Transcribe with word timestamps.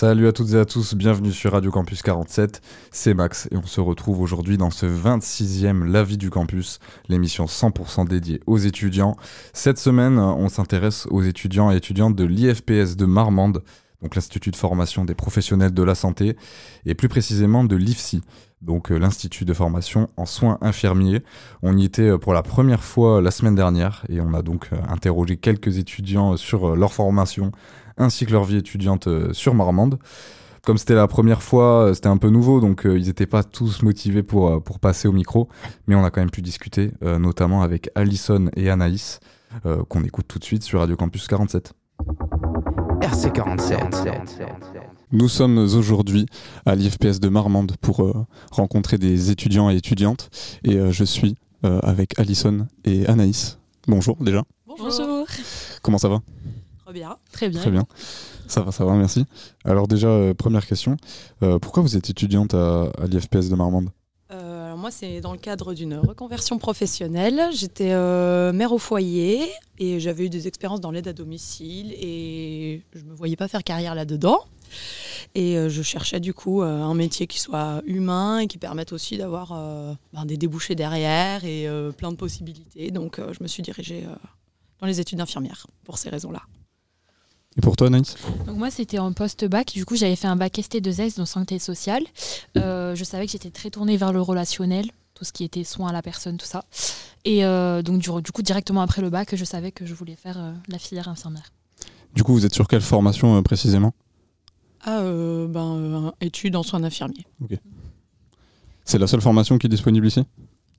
Salut 0.00 0.28
à 0.28 0.32
toutes 0.32 0.52
et 0.52 0.56
à 0.56 0.64
tous, 0.64 0.94
bienvenue 0.94 1.32
sur 1.32 1.50
Radio 1.50 1.72
Campus 1.72 2.02
47, 2.02 2.62
c'est 2.92 3.14
Max 3.14 3.48
et 3.50 3.56
on 3.56 3.66
se 3.66 3.80
retrouve 3.80 4.20
aujourd'hui 4.20 4.56
dans 4.56 4.70
ce 4.70 4.86
26e 4.86 5.90
La 5.90 6.04
vie 6.04 6.18
du 6.18 6.30
campus, 6.30 6.78
l'émission 7.08 7.46
100% 7.46 8.06
dédiée 8.06 8.38
aux 8.46 8.58
étudiants. 8.58 9.16
Cette 9.52 9.76
semaine, 9.76 10.20
on 10.20 10.48
s'intéresse 10.48 11.08
aux 11.10 11.22
étudiants 11.22 11.72
et 11.72 11.76
étudiantes 11.78 12.14
de 12.14 12.22
l'IFPS 12.22 12.94
de 12.94 13.06
Marmande, 13.06 13.64
donc 14.00 14.14
l'Institut 14.14 14.52
de 14.52 14.56
formation 14.56 15.04
des 15.04 15.16
professionnels 15.16 15.74
de 15.74 15.82
la 15.82 15.96
santé, 15.96 16.36
et 16.86 16.94
plus 16.94 17.08
précisément 17.08 17.64
de 17.64 17.74
l'IFSI, 17.74 18.22
donc 18.62 18.92
euh, 18.92 18.98
l'Institut 18.98 19.44
de 19.44 19.52
formation 19.52 20.08
en 20.16 20.26
soins 20.26 20.58
infirmiers. 20.60 21.24
On 21.62 21.76
y 21.76 21.84
était 21.84 22.02
euh, 22.02 22.18
pour 22.18 22.34
la 22.34 22.42
première 22.42 22.84
fois 22.84 23.20
la 23.20 23.32
semaine 23.32 23.56
dernière 23.56 24.04
et 24.08 24.20
on 24.20 24.32
a 24.34 24.42
donc 24.42 24.68
euh, 24.72 24.76
interrogé 24.88 25.36
quelques 25.36 25.78
étudiants 25.78 26.36
sur 26.36 26.76
leur 26.76 26.92
formation 26.92 27.50
ainsi 27.98 28.26
que 28.26 28.32
leur 28.32 28.44
vie 28.44 28.56
étudiante 28.56 29.08
euh, 29.08 29.32
sur 29.32 29.54
Marmande. 29.54 29.98
Comme 30.64 30.78
c'était 30.78 30.94
la 30.94 31.06
première 31.06 31.42
fois, 31.42 31.84
euh, 31.84 31.94
c'était 31.94 32.08
un 32.08 32.16
peu 32.16 32.30
nouveau, 32.30 32.60
donc 32.60 32.86
euh, 32.86 32.98
ils 32.98 33.06
n'étaient 33.06 33.26
pas 33.26 33.42
tous 33.42 33.82
motivés 33.82 34.22
pour, 34.22 34.62
pour 34.62 34.80
passer 34.80 35.08
au 35.08 35.12
micro, 35.12 35.48
mais 35.86 35.94
on 35.94 36.04
a 36.04 36.10
quand 36.10 36.20
même 36.20 36.30
pu 36.30 36.42
discuter, 36.42 36.92
notamment 37.02 37.62
avec 37.62 37.90
Alison 37.94 38.50
et 38.56 38.70
Anaïs, 38.70 39.20
qu'on 39.88 40.04
écoute 40.04 40.26
tout 40.28 40.38
de 40.38 40.44
suite 40.44 40.62
sur 40.62 40.80
Radio 40.80 40.96
Campus 40.96 41.26
47. 41.26 41.72
RC47. 43.00 44.18
Nous 45.10 45.28
sommes 45.28 45.58
aujourd'hui 45.58 46.26
à 46.66 46.74
l'IFPS 46.74 47.18
de 47.20 47.28
Marmande 47.28 47.76
pour 47.80 48.26
rencontrer 48.50 48.98
des 48.98 49.30
étudiants 49.30 49.70
et 49.70 49.76
étudiantes, 49.76 50.28
et 50.64 50.78
je 50.90 51.04
suis 51.04 51.36
avec 51.62 52.18
Alison 52.18 52.66
et 52.84 53.06
Anaïs. 53.06 53.58
Bonjour 53.86 54.16
déjà. 54.20 54.42
Bonjour. 54.66 55.26
Comment 55.82 55.98
ça 55.98 56.08
va? 56.08 56.20
Très 56.88 56.94
bien. 56.94 57.18
Très 57.32 57.50
bien. 57.50 57.60
Très 57.60 57.70
bien. 57.70 57.86
Ça 58.46 58.62
va, 58.62 58.72
ça 58.72 58.82
va, 58.86 58.94
merci. 58.94 59.26
Alors 59.62 59.88
déjà, 59.88 60.08
euh, 60.08 60.32
première 60.32 60.66
question, 60.66 60.96
euh, 61.42 61.58
pourquoi 61.58 61.82
vous 61.82 61.98
êtes 61.98 62.08
étudiante 62.08 62.54
à, 62.54 62.84
à 62.98 63.06
l'IFPS 63.06 63.50
de 63.50 63.56
Marmande? 63.56 63.90
Euh, 64.30 64.64
alors 64.64 64.78
moi, 64.78 64.90
c'est 64.90 65.20
dans 65.20 65.32
le 65.32 65.38
cadre 65.38 65.74
d'une 65.74 65.96
reconversion 65.96 66.56
professionnelle. 66.56 67.42
J'étais 67.52 67.92
euh, 67.92 68.54
mère 68.54 68.72
au 68.72 68.78
foyer 68.78 69.50
et 69.78 70.00
j'avais 70.00 70.24
eu 70.24 70.30
des 70.30 70.48
expériences 70.48 70.80
dans 70.80 70.90
l'aide 70.90 71.08
à 71.08 71.12
domicile 71.12 71.92
et 71.92 72.80
je 72.94 73.04
me 73.04 73.14
voyais 73.14 73.36
pas 73.36 73.48
faire 73.48 73.64
carrière 73.64 73.94
là-dedans. 73.94 74.38
Et 75.34 75.58
euh, 75.58 75.68
je 75.68 75.82
cherchais 75.82 76.20
du 76.20 76.32
coup 76.32 76.62
euh, 76.62 76.80
un 76.80 76.94
métier 76.94 77.26
qui 77.26 77.38
soit 77.38 77.82
humain 77.84 78.38
et 78.38 78.46
qui 78.46 78.56
permette 78.56 78.94
aussi 78.94 79.18
d'avoir 79.18 79.52
euh, 79.52 79.92
ben, 80.14 80.24
des 80.24 80.38
débouchés 80.38 80.74
derrière 80.74 81.44
et 81.44 81.68
euh, 81.68 81.92
plein 81.92 82.12
de 82.12 82.16
possibilités. 82.16 82.90
Donc 82.90 83.18
euh, 83.18 83.34
je 83.36 83.42
me 83.42 83.46
suis 83.46 83.62
dirigée 83.62 84.04
euh, 84.06 84.14
dans 84.80 84.86
les 84.86 85.00
études 85.00 85.18
d'infirmière 85.18 85.66
pour 85.84 85.98
ces 85.98 86.08
raisons-là. 86.08 86.40
Et 87.58 87.60
pour 87.60 87.76
toi, 87.76 87.88
Anaïs 87.88 88.16
Donc 88.46 88.56
moi, 88.56 88.70
c'était 88.70 88.98
en 89.00 89.12
post-bac. 89.12 89.72
Du 89.72 89.84
coup, 89.84 89.96
j'avais 89.96 90.14
fait 90.16 90.28
un 90.28 90.36
bac 90.36 90.54
ST2S 90.54 91.16
dans 91.16 91.26
santé 91.26 91.58
sociale. 91.58 92.04
Euh, 92.56 92.94
je 92.94 93.02
savais 93.04 93.26
que 93.26 93.32
j'étais 93.32 93.50
très 93.50 93.68
tournée 93.70 93.96
vers 93.96 94.12
le 94.12 94.22
relationnel, 94.22 94.86
tout 95.14 95.24
ce 95.24 95.32
qui 95.32 95.42
était 95.44 95.64
soins 95.64 95.88
à 95.88 95.92
la 95.92 96.00
personne, 96.02 96.36
tout 96.36 96.46
ça. 96.46 96.64
Et 97.24 97.44
euh, 97.44 97.82
donc, 97.82 97.98
du, 97.98 98.10
du 98.22 98.30
coup, 98.32 98.42
directement 98.42 98.80
après 98.80 99.02
le 99.02 99.10
bac, 99.10 99.34
je 99.34 99.44
savais 99.44 99.72
que 99.72 99.84
je 99.86 99.94
voulais 99.94 100.14
faire 100.14 100.38
euh, 100.38 100.52
la 100.68 100.78
filière 100.78 101.08
infirmière. 101.08 101.52
Du 102.14 102.22
coup, 102.22 102.32
vous 102.32 102.46
êtes 102.46 102.54
sur 102.54 102.68
quelle 102.68 102.80
formation 102.80 103.36
euh, 103.36 103.42
précisément 103.42 103.92
Ah, 104.82 105.00
euh, 105.00 105.48
ben, 105.48 106.06
euh, 106.06 106.10
études 106.20 106.54
en 106.54 106.62
soins 106.62 106.78
d'infirmier. 106.80 107.26
C'est 108.84 108.98
la 108.98 109.08
seule 109.08 109.20
formation 109.20 109.58
qui 109.58 109.66
est 109.66 109.70
disponible 109.70 110.06
ici 110.06 110.22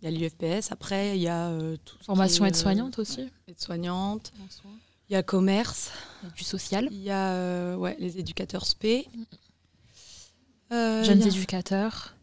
Il 0.02 0.10
y 0.10 0.16
a 0.16 0.18
l'UFPS, 0.18 0.72
après 0.72 1.18
il 1.18 1.22
y 1.22 1.28
a 1.28 1.48
euh, 1.50 1.76
Formation 2.06 2.46
aide-soignante 2.46 2.98
aussi. 2.98 3.28
aide-soignante, 3.50 4.32
il 5.10 5.14
y 5.14 5.16
a 5.16 5.24
commerce, 5.24 5.92
Il 6.24 6.28
y 6.28 6.32
a 6.32 6.36
Du 6.36 6.44
social. 6.44 6.88
il 6.92 7.02
y 7.02 7.10
a 7.12 7.32
euh, 7.34 7.76
ouais, 7.76 7.96
les 8.00 8.20
éducateurs 8.20 8.66
SP. 8.66 9.08
Euh, 10.72 11.04
Jeunes 11.04 11.20
il 11.20 11.22
y 11.22 11.26
a- 11.26 11.28
éducateurs, 11.28 12.16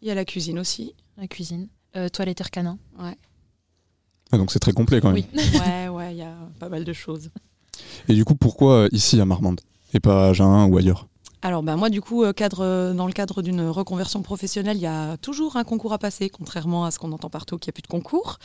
Il 0.00 0.08
y 0.08 0.10
a 0.10 0.14
la 0.14 0.24
cuisine 0.24 0.58
aussi. 0.58 0.94
la 1.16 1.26
cuisine, 1.26 1.68
euh, 1.96 2.08
toiletteur 2.08 2.50
canin. 2.50 2.78
Ah, 2.98 3.14
Donc 4.38 4.50
c'est 4.52 4.58
très 4.60 4.72
complet 4.72 5.00
quand 5.00 5.10
même. 5.12 5.24
Oui. 5.34 5.40
ouais, 5.60 5.88
ouais, 5.88 6.14
il 6.14 6.18
y 6.18 6.22
a 6.22 6.36
pas 6.58 6.68
mal 6.68 6.84
de 6.84 6.92
choses. 6.92 7.30
Et 8.08 8.14
du 8.14 8.24
coup, 8.24 8.34
pourquoi 8.34 8.88
ici 8.92 9.20
à 9.20 9.24
Marmande 9.24 9.60
et 9.94 10.00
pas 10.00 10.26
à 10.26 10.30
Agen 10.30 10.68
ou 10.70 10.76
ailleurs? 10.78 11.08
Alors 11.44 11.64
bah, 11.64 11.74
moi 11.74 11.90
du 11.90 12.00
coup, 12.00 12.22
euh, 12.22 12.32
cadre, 12.32 12.92
dans 12.94 13.06
le 13.06 13.12
cadre 13.12 13.42
d'une 13.42 13.62
reconversion 13.62 14.22
professionnelle, 14.22 14.76
il 14.76 14.82
y 14.82 14.86
a 14.86 15.16
toujours 15.16 15.56
un 15.56 15.64
concours 15.64 15.92
à 15.92 15.98
passer, 15.98 16.28
contrairement 16.28 16.84
à 16.84 16.92
ce 16.92 17.00
qu'on 17.00 17.10
entend 17.10 17.30
partout 17.30 17.58
qu'il 17.58 17.68
n'y 17.70 17.72
a 17.72 17.76
plus 17.76 17.82
de 17.82 17.88
concours. 17.88 18.38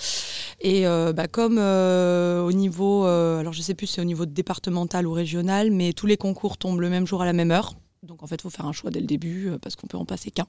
Et 0.60 0.88
euh, 0.88 1.14
bah, 1.14 1.28
comme 1.28 1.58
euh, 1.60 2.42
au 2.42 2.52
niveau, 2.52 3.06
euh, 3.06 3.40
alors 3.40 3.54
je 3.54 3.62
sais 3.62 3.76
plus 3.76 3.86
si 3.86 3.94
c'est 3.94 4.02
au 4.02 4.06
niveau 4.06 4.26
départemental 4.26 5.06
ou 5.06 5.14
régional, 5.14 5.70
mais 5.70 5.94
tous 5.94 6.08
les 6.08 6.18
concours 6.18 6.58
tombent 6.58 6.80
le 6.80 6.90
même 6.90 7.06
jour 7.06 7.22
à 7.22 7.26
la 7.26 7.34
même 7.34 7.52
heure. 7.52 7.76
Donc 8.04 8.24
en 8.24 8.28
fait, 8.28 8.36
il 8.36 8.42
faut 8.42 8.50
faire 8.50 8.66
un 8.66 8.74
choix 8.74 8.92
dès 8.92 9.00
le 9.00 9.08
début 9.08 9.50
euh, 9.50 9.58
parce 9.58 9.76
qu'on 9.76 9.88
peut 9.88 9.98
en 9.98 10.06
passer 10.06 10.30
qu'un. 10.32 10.48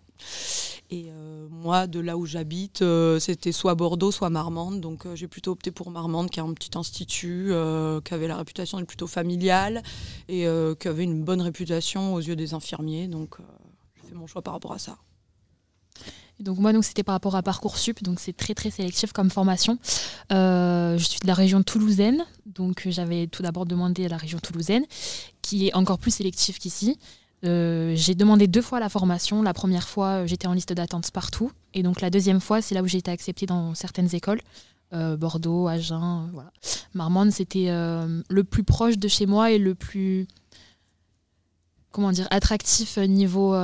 Et 0.90 1.06
euh, 1.08 1.48
moi, 1.50 1.86
de 1.86 1.98
là 1.98 2.16
où 2.16 2.26
j'habite, 2.26 2.82
euh, 2.82 3.18
c'était 3.18 3.52
soit 3.52 3.74
Bordeaux, 3.74 4.12
soit 4.12 4.30
Marmande. 4.30 4.80
Donc 4.80 5.06
j'ai 5.14 5.28
plutôt 5.28 5.52
opté 5.52 5.70
pour 5.70 5.90
Marmande, 5.90 6.30
qui 6.30 6.40
est 6.40 6.42
un 6.42 6.52
petit 6.52 6.76
institut, 6.76 7.52
qui 8.04 8.14
avait 8.14 8.28
la 8.28 8.36
réputation 8.36 8.78
d'être 8.78 8.88
plutôt 8.88 9.06
familiale 9.06 9.82
et 10.28 10.46
qui 10.78 10.88
avait 10.88 11.04
une 11.04 11.24
bonne 11.24 11.40
réputation 11.40 12.14
aux 12.14 12.20
yeux 12.20 12.36
des 12.36 12.54
infirmiers. 12.54 13.08
Donc 13.08 13.36
j'ai 13.96 14.08
fait 14.08 14.14
mon 14.14 14.26
choix 14.26 14.42
par 14.42 14.54
rapport 14.54 14.72
à 14.72 14.78
ça. 14.78 14.98
Donc 16.40 16.58
moi, 16.58 16.72
donc 16.72 16.84
c'était 16.84 17.02
par 17.02 17.14
rapport 17.14 17.34
à 17.34 17.42
Parcoursup, 17.42 18.02
donc 18.04 18.20
c'est 18.20 18.36
très 18.36 18.54
très 18.54 18.70
sélectif 18.70 19.12
comme 19.12 19.30
formation. 19.30 19.78
Je 20.30 21.04
suis 21.04 21.20
de 21.20 21.26
la 21.26 21.34
région 21.34 21.62
toulousaine, 21.62 22.24
donc 22.46 22.86
j'avais 22.86 23.26
tout 23.26 23.42
d'abord 23.42 23.66
demandé 23.66 24.06
à 24.06 24.08
la 24.08 24.16
région 24.16 24.38
toulousaine, 24.38 24.84
qui 25.42 25.68
est 25.68 25.74
encore 25.74 25.98
plus 25.98 26.12
sélectif 26.12 26.58
qu'ici. 26.58 26.98
Euh, 27.44 27.92
j'ai 27.94 28.14
demandé 28.14 28.46
deux 28.46 28.62
fois 28.62 28.80
la 28.80 28.88
formation. 28.88 29.42
La 29.42 29.54
première 29.54 29.88
fois, 29.88 30.08
euh, 30.08 30.26
j'étais 30.26 30.46
en 30.46 30.52
liste 30.52 30.72
d'attente 30.72 31.10
partout, 31.10 31.52
et 31.74 31.82
donc 31.82 32.00
la 32.00 32.10
deuxième 32.10 32.40
fois, 32.40 32.60
c'est 32.60 32.74
là 32.74 32.82
où 32.82 32.86
j'ai 32.86 32.98
été 32.98 33.10
acceptée 33.10 33.46
dans 33.46 33.74
certaines 33.74 34.14
écoles. 34.14 34.40
Euh, 34.92 35.16
Bordeaux, 35.16 35.68
Agen, 35.68 36.30
voilà. 36.32 36.50
Marmande, 36.94 37.30
c'était 37.30 37.68
le 37.68 38.44
plus 38.44 38.64
proche 38.64 38.98
de 38.98 39.08
chez 39.08 39.26
moi 39.26 39.52
et 39.52 39.58
le 39.58 39.74
plus, 39.74 40.26
comment 41.90 42.10
dire, 42.10 42.26
attractif 42.30 42.98
niveau 42.98 43.54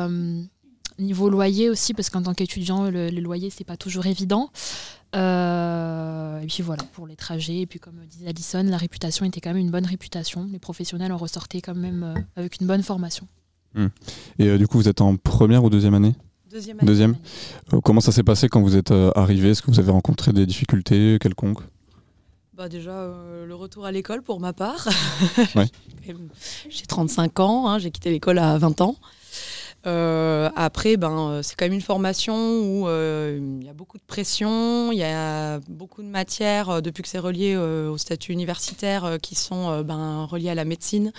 niveau 1.00 1.28
loyer 1.28 1.70
aussi, 1.70 1.92
parce 1.92 2.08
qu'en 2.08 2.22
tant 2.22 2.34
qu'étudiant, 2.34 2.88
le, 2.88 3.08
le 3.08 3.20
loyer, 3.20 3.50
c'est 3.50 3.64
pas 3.64 3.76
toujours 3.76 4.06
évident. 4.06 4.50
Et 5.14 6.46
puis 6.46 6.62
voilà, 6.62 6.84
pour 6.92 7.06
les 7.06 7.16
trajets. 7.16 7.60
Et 7.60 7.66
puis, 7.66 7.80
comme 7.80 7.94
disait 8.06 8.28
Alison, 8.28 8.62
la 8.62 8.76
réputation 8.76 9.24
était 9.24 9.41
quand 9.41 9.50
même 9.50 9.58
une 9.58 9.70
bonne 9.70 9.86
réputation. 9.86 10.46
Les 10.52 10.60
professionnels 10.60 11.10
en 11.10 11.16
ressortaient 11.16 11.62
quand 11.62 11.74
même 11.74 12.14
avec 12.36 12.60
une 12.60 12.66
bonne 12.66 12.82
formation. 12.82 13.26
Et 14.38 14.48
euh, 14.48 14.58
du 14.58 14.66
coup, 14.66 14.78
vous 14.78 14.88
êtes 14.88 15.00
en 15.00 15.16
première 15.16 15.64
ou 15.64 15.70
deuxième 15.70 15.94
année 15.94 16.14
Deuxième 16.50 16.78
Deuxième. 16.78 17.16
Euh, 17.72 17.80
Comment 17.82 18.00
ça 18.00 18.12
s'est 18.12 18.22
passé 18.22 18.48
quand 18.48 18.62
vous 18.62 18.76
êtes 18.76 18.92
euh, 18.92 19.10
arrivé 19.16 19.50
Est-ce 19.50 19.62
que 19.62 19.70
vous 19.70 19.80
avez 19.80 19.90
rencontré 19.90 20.32
des 20.32 20.46
difficultés 20.46 21.18
quelconques? 21.20 21.62
Bah 22.56 22.68
déjà, 22.68 22.92
euh, 22.92 23.44
le 23.44 23.54
retour 23.56 23.84
à 23.84 23.90
l'école 23.90 24.22
pour 24.22 24.38
ma 24.38 24.52
part. 24.52 24.88
Ouais. 25.56 25.66
j'ai 26.71 26.86
35 26.86 27.41
ans, 27.41 27.68
hein, 27.68 27.78
j'ai 27.80 27.91
quitté 27.91 28.10
l'école 28.10 28.38
à 28.38 28.56
20 28.59 28.80
ans. 28.82 28.94
Euh, 29.86 30.48
après, 30.56 30.97
ben, 30.97 31.41
c'est 31.42 31.56
quand 31.56 31.66
même 31.66 31.74
une 31.74 31.80
formation 31.82 32.34
où 32.34 32.88
euh, 32.88 33.38
il 33.60 33.66
y 33.66 33.68
a 33.68 33.74
beaucoup 33.74 33.98
de 33.98 34.03
pression, 34.06 34.92
il 34.92 34.98
y 34.98 35.03
a 35.04 35.60
beaucoup 35.68 36.03
de 36.03 36.09
matières, 36.09 36.70
euh, 36.70 36.80
depuis 36.80 37.03
que 37.03 37.09
c'est 37.09 37.18
relié 37.18 37.54
euh, 37.54 37.91
au 37.91 37.98
statut 37.98 38.32
universitaire, 38.32 39.04
euh, 39.04 39.18
qui 39.18 39.34
sont 39.34 39.70
euh, 39.70 39.82
ben, 39.82 40.24
reliées 40.24 40.48
à 40.48 40.54
la 40.54 40.65
médecine, 40.65 41.12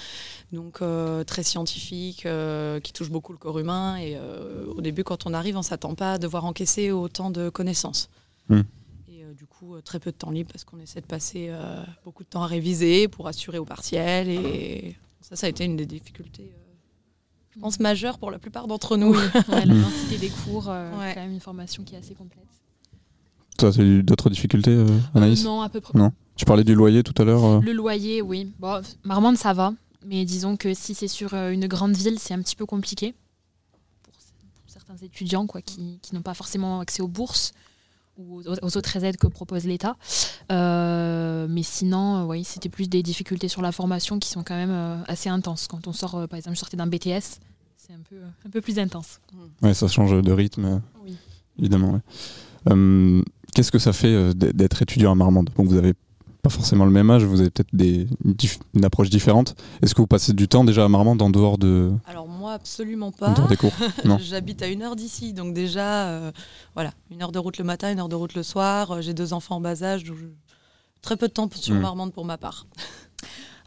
donc 0.52 0.82
euh, 0.82 1.24
très 1.24 1.44
scientifiques, 1.44 2.26
euh, 2.26 2.80
qui 2.80 2.94
touchent 2.94 3.10
beaucoup 3.12 3.32
le 3.32 3.38
corps 3.38 3.60
humain. 3.60 3.98
Et 3.98 4.16
euh, 4.16 4.66
au 4.76 4.82
début, 4.82 5.04
quand 5.04 5.26
on 5.26 5.34
arrive, 5.34 5.56
on 5.56 5.60
ne 5.60 5.64
s'attend 5.64 5.96
pas 5.96 6.14
à 6.14 6.18
devoir 6.18 6.46
encaisser 6.46 6.92
autant 6.92 7.30
de 7.32 7.50
connaissances. 7.50 8.10
Hmm. 8.50 8.62
Et 9.10 9.24
euh, 9.24 9.34
du 9.34 9.46
coup, 9.46 9.76
euh, 9.76 9.82
très 9.82 10.00
peu 10.00 10.12
de 10.12 10.16
temps 10.18 10.32
libre 10.32 10.52
parce 10.52 10.64
qu'on 10.64 10.80
essaie 10.80 11.02
de 11.02 11.06
passer 11.08 11.48
euh, 11.50 11.84
beaucoup 12.04 12.24
de 12.24 12.30
temps 12.30 12.44
à 12.44 12.48
réviser 12.48 13.08
pour 13.08 13.28
assurer 13.28 13.58
au 13.58 13.66
partiel. 13.66 14.30
Et 14.30 14.96
ça, 15.22 15.36
ça 15.36 15.48
a 15.48 15.50
été 15.50 15.66
une 15.66 15.76
des 15.76 15.86
difficultés, 15.88 16.52
euh, 16.54 16.74
je 17.56 17.60
pense, 17.60 17.80
majeures 17.80 18.18
pour 18.20 18.32
la 18.32 18.38
plupart 18.40 18.68
d'entre 18.68 18.98
nous. 18.98 19.14
Ouais, 19.16 19.66
la 19.66 19.66
Mm. 19.74 19.82
densité 19.82 20.18
des 20.18 20.30
cours, 20.30 20.70
euh, 20.70 20.92
Ouais. 21.00 21.12
quand 21.16 21.22
même 21.22 21.32
une 21.34 21.40
formation 21.40 21.84
qui 21.84 21.96
est 21.96 22.00
assez 22.00 22.14
complète. 22.14 22.44
Toi, 23.58 23.72
tu 23.72 23.80
as 23.80 23.84
eu 23.84 24.04
d'autres 24.04 24.30
difficultés, 24.30 24.72
euh, 24.72 24.86
Anaïs? 25.16 25.44
Non, 25.46 25.62
à 25.62 25.70
peu 25.70 25.80
près. 25.82 25.98
Non? 25.98 26.12
Tu 26.36 26.44
parlais 26.46 26.66
du 26.66 26.76
loyer 26.76 27.04
tout 27.04 27.14
à 27.22 27.24
l'heure. 27.26 27.46
euh, 27.46 27.60
Le 27.62 27.72
loyer, 27.72 28.22
oui. 28.22 28.52
Bon, 28.60 28.82
Marmande, 29.06 29.38
ça 29.38 29.54
va. 29.54 29.74
Mais 30.06 30.26
disons 30.26 30.56
que 30.58 30.74
si 30.74 30.94
c'est 30.94 31.08
sur 31.08 31.34
euh, 31.34 31.52
une 31.52 31.68
grande 31.68 31.96
ville, 31.96 32.20
c'est 32.20 32.34
un 32.34 32.42
petit 32.42 32.56
peu 32.56 32.66
compliqué 32.66 33.14
pour, 34.04 34.14
certains 34.68 34.98
étudiants 34.98 35.48
quoi, 35.48 35.62
qui, 35.62 36.00
qui 36.02 36.14
n'ont 36.16 36.22
pas 36.22 36.34
forcément 36.34 36.80
accès 36.80 37.02
aux 37.02 37.08
bourses 37.08 37.54
ou 38.18 38.42
aux, 38.42 38.44
aux 38.62 38.78
autres 38.78 39.04
aides 39.04 39.18
que 39.18 39.28
propose 39.28 39.66
l'État. 39.66 39.98
Euh, 40.52 41.48
mais 41.50 41.64
sinon, 41.64 42.18
euh, 42.18 42.26
oui, 42.26 42.44
c'était 42.44 42.70
plus 42.70 42.88
des 42.88 43.04
difficultés 43.04 43.48
sur 43.48 43.62
la 43.62 43.72
formation 43.72 44.20
qui 44.20 44.30
sont 44.30 44.44
quand 44.44 44.56
même 44.56 45.04
assez 45.08 45.30
intenses. 45.30 45.68
Quand 45.68 45.88
on 45.88 45.94
sort, 45.94 46.28
par 46.28 46.38
exemple, 46.38 46.56
je 46.56 46.60
sortais 46.60 46.78
d'un 46.78 46.88
BTS, 46.88 47.40
c'est 47.76 47.94
un 47.94 48.02
peu, 48.10 48.18
un 48.46 48.50
peu 48.50 48.62
plus 48.62 48.80
intense. 48.80 49.20
Ouais, 49.62 49.74
ça 49.74 49.88
change 49.88 50.22
de 50.22 50.32
rythme, 50.32 50.82
Oui. 51.04 51.18
évidemment. 51.60 51.94
ouais. 51.94 52.00
Euh, 52.72 53.22
Qu'est-ce 53.54 53.72
que 53.72 53.80
ça 53.80 53.94
fait 53.94 54.34
d'être 54.34 54.82
étudiant 54.82 55.14
à 55.14 55.16
Marmande? 55.16 55.50
Vous 55.56 55.76
avez 55.78 55.94
pas 56.46 56.50
forcément 56.52 56.86
le 56.86 56.92
même 56.92 57.10
âge, 57.10 57.24
vous 57.24 57.42
avez 57.42 57.50
peut-être 57.50 57.74
des, 57.74 58.08
une, 58.76 58.86
approche 58.86 59.10
différente. 59.10 59.56
Est-ce 59.82 59.96
que 59.96 60.02
vous 60.02 60.06
passez 60.08 60.32
du 60.34 60.48
temps 60.48 60.64
déjà 60.64 60.86
à 60.86 60.88
Marmande 60.88 61.20
en 61.24 61.32
dehors, 61.32 61.58
de, 61.58 61.92
Alors 62.06 62.28
moi, 62.28 62.54
absolument 62.54 63.08
en 63.08 63.12
pas. 63.12 63.34
dehors 63.34 63.48
des 63.48 63.58
cours? 63.58 63.74
Non. 64.06 64.20
J'habite 64.20 64.62
à 64.62 64.68
une 64.68 64.84
heure 64.84 64.96
d'ici, 64.96 65.34
donc 65.34 65.56
déjà, 65.56 66.06
euh, 66.10 66.32
voilà, 66.76 66.92
une 67.10 67.24
heure 67.24 67.32
de 67.32 67.40
route 67.40 67.58
le 67.58 67.64
matin, 67.64 67.92
une 67.92 68.00
heure 68.00 68.10
de 68.10 68.16
route 68.16 68.36
le 68.36 68.44
soir. 68.44 68.92
Euh, 68.92 69.02
J'ai 69.02 69.16
deux 69.16 69.34
enfants 69.34 69.56
en 69.56 69.60
bas 69.60 69.82
âge, 69.82 70.04
donc 70.04 70.18
je- 70.18 70.26
très 71.02 71.18
peu 71.18 71.28
de 71.28 71.34
temps 71.34 71.50
sur 71.56 71.74
Mm. 71.74 71.80
Marmande 71.80 72.14
pour 72.14 72.26
ma 72.26 72.38
part. 72.38 72.68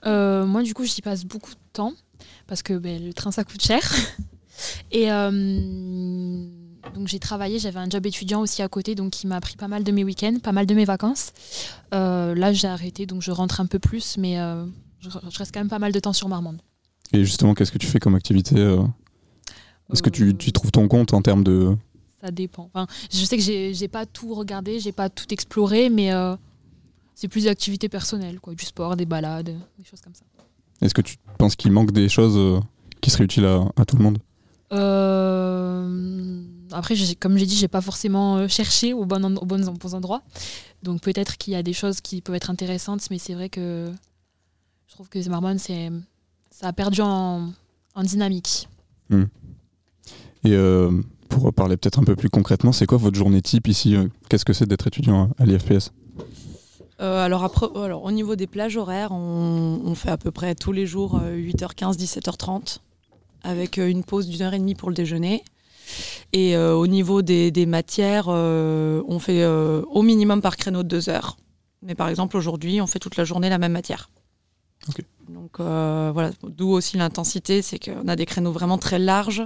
Euh, 0.07 0.47
moi, 0.47 0.63
du 0.63 0.75
coup, 0.75 0.85
j'y 0.85 1.03
passe 1.03 1.25
beaucoup 1.25 1.51
de 1.51 1.59
temps 1.73 1.93
parce 2.47 2.63
que 2.63 2.75
ben, 2.75 3.05
le 3.05 3.13
train, 3.13 3.33
ça 3.33 3.43
coûte 3.43 3.61
cher. 3.61 3.81
Et 4.93 5.11
euh, 5.11 6.47
donc, 6.95 7.09
j'ai 7.09 7.19
travaillé, 7.19 7.59
j'avais 7.59 7.79
un 7.79 7.89
job 7.89 8.07
étudiant 8.07 8.41
aussi 8.41 8.63
à 8.63 8.69
côté, 8.69 8.95
donc 8.95 9.11
qui 9.11 9.27
m'a 9.27 9.41
pris 9.41 9.57
pas 9.57 9.69
mal 9.69 9.85
de 9.85 9.93
mes 9.93 10.05
week-ends, 10.05 10.39
pas 10.43 10.53
mal 10.53 10.67
de 10.67 10.75
mes 10.75 10.85
vacances. 10.85 11.33
Euh, 11.95 12.35
là, 12.35 12.53
j'ai 12.53 12.69
arrêté, 12.69 13.07
donc 13.07 13.23
je 13.23 13.31
rentre 13.31 13.61
un 13.61 13.67
peu 13.67 13.79
plus, 13.79 14.17
mais 14.17 14.39
euh, 14.39 14.65
je, 15.01 15.11
je 15.11 15.39
reste 15.39 15.53
quand 15.53 15.61
même 15.61 15.69
pas 15.69 15.79
mal 15.79 15.93
de 15.93 16.01
temps 16.01 16.13
sur 16.13 16.29
Marmande. 16.29 16.61
Et 17.13 17.25
justement, 17.25 17.55
qu'est-ce 17.55 17.73
que 17.73 17.79
tu 17.79 17.87
fais 17.87 17.99
comme 17.99 18.15
activité 18.15 18.57
euh? 18.59 18.83
Est-ce 19.93 20.03
que 20.03 20.11
tu, 20.11 20.37
tu 20.37 20.53
trouves 20.53 20.71
ton 20.71 20.87
compte 20.87 21.15
en 21.15 21.23
termes 21.23 21.43
de... 21.43 21.75
Ça 22.21 22.31
dépend. 22.31 22.71
Enfin, 22.75 22.87
je 23.11 23.25
sais 23.25 23.37
que 23.39 23.43
j'ai 23.43 23.89
pas 23.89 24.05
tout 24.05 24.35
regardé, 24.35 24.81
j'ai 24.81 24.93
pas 24.93 25.09
tout 25.09 25.33
exploré, 25.33 25.89
mais 25.89 26.11
c'est 27.15 27.29
plus 27.29 27.45
des 27.45 27.49
activités 27.49 27.89
personnelles, 27.89 28.39
quoi, 28.39 28.55
du 28.55 28.65
sport, 28.67 28.97
des 28.97 29.07
balades, 29.07 29.57
des 29.79 29.85
choses 29.85 30.01
comme 30.03 30.15
ça. 30.15 30.25
Est-ce 30.83 30.93
que 30.93 31.01
tu 31.01 31.17
penses 31.39 31.57
qu'il 31.57 31.73
manque 31.73 31.93
des 31.93 32.09
choses 32.09 32.61
qui 33.01 33.11
seraient 33.11 33.25
utiles 33.25 33.47
à, 33.47 33.65
à 33.77 33.85
tout 33.87 33.97
le 33.97 34.03
monde? 34.03 34.19
Euh, 34.73 36.43
après, 36.73 36.95
comme 37.21 37.39
j'ai 37.39 37.47
dit, 37.47 37.57
j'ai 37.57 37.69
pas 37.69 37.81
forcément 37.81 38.37
euh, 38.37 38.49
cherché 38.49 38.93
au 38.93 39.05
bon, 39.05 39.25
en- 39.25 39.37
aux 39.37 39.45
bons, 39.45 39.69
aux 39.69 39.73
bons 39.73 39.95
endroits. 39.95 40.23
Donc 40.83 41.01
peut-être 41.03 41.37
qu'il 41.39 41.53
y 41.53 41.57
a 41.57 41.63
des 41.63 41.73
choses 41.73 42.01
qui 42.01 42.21
peuvent 42.21 42.35
être 42.37 42.51
intéressantes, 42.51 43.07
mais 43.11 43.19
c'est 43.19 43.35
vrai 43.35 43.49
que 43.49 43.91
je 44.87 44.95
trouve 44.95 45.09
que 45.09 45.29
Marmone, 45.29 45.59
c'est 45.59 45.91
ça 46.51 46.69
a 46.69 46.73
perdu 46.73 47.01
en, 47.03 47.51
en 47.95 48.03
dynamique. 48.03 48.69
Et 50.45 50.53
euh, 50.53 50.91
pour 51.29 51.53
parler 51.53 51.77
peut-être 51.77 51.99
un 51.99 52.05
peu 52.05 52.17
plus 52.17 52.31
concrètement, 52.31 52.73
c'est 52.73 52.87
quoi 52.87 52.99
votre 52.99 53.17
journée 53.17 53.43
type 53.43 53.69
ici 53.69 53.97
euh, 53.97 54.09
Qu'est-ce 54.29 54.45
que 54.45 54.53
c'est 54.53 54.67
d'être 54.67 54.87
étudiant 54.87 55.31
à 55.39 55.45
l'IFPS? 55.47 55.93
Euh, 57.01 57.25
alors, 57.25 57.45
après, 57.45 57.67
alors, 57.77 58.03
au 58.05 58.11
niveau 58.11 58.35
des 58.35 58.47
plages 58.49 58.77
horaires, 58.77 59.13
on, 59.13 59.81
on 59.85 59.95
fait 59.95 60.11
à 60.11 60.17
peu 60.17 60.31
près 60.33 60.55
tous 60.55 60.73
les 60.73 60.87
jours 60.87 61.21
euh, 61.23 61.37
8h15, 61.37 61.97
17h30, 61.97 62.79
avec 63.43 63.77
une 63.77 64.03
pause 64.03 64.27
d'une 64.29 64.43
heure 64.43 64.55
et 64.55 64.59
demie 64.59 64.75
pour 64.75 64.89
le 64.89 64.95
déjeuner. 64.97 65.45
Et 66.33 66.57
euh, 66.57 66.75
au 66.75 66.87
niveau 66.87 67.23
des, 67.23 67.51
des 67.51 67.67
matières, 67.67 68.27
euh, 68.29 69.03
on 69.09 69.19
fait 69.19 69.43
euh, 69.43 69.83
au 69.91 70.03
minimum 70.03 70.41
par 70.43 70.57
créneau 70.57 70.83
de 70.83 70.89
deux 70.89 71.09
heures. 71.09 71.37
Mais 71.83 71.95
par 71.95 72.09
exemple, 72.09 72.37
aujourd'hui, 72.37 72.81
on 72.81 72.87
fait 72.87 72.99
toute 72.99 73.17
la 73.17 73.25
journée 73.25 73.49
la 73.49 73.59
même 73.59 73.73
matière. 73.73 74.11
Donc 75.29 75.61
euh, 75.61 76.11
voilà, 76.13 76.31
d'où 76.43 76.71
aussi 76.71 76.97
l'intensité, 76.97 77.63
c'est 77.63 77.79
qu'on 77.79 78.09
a 78.09 78.17
des 78.17 78.27
créneaux 78.27 78.53
vraiment 78.53 78.79
très 78.79 78.99
larges 78.99 79.45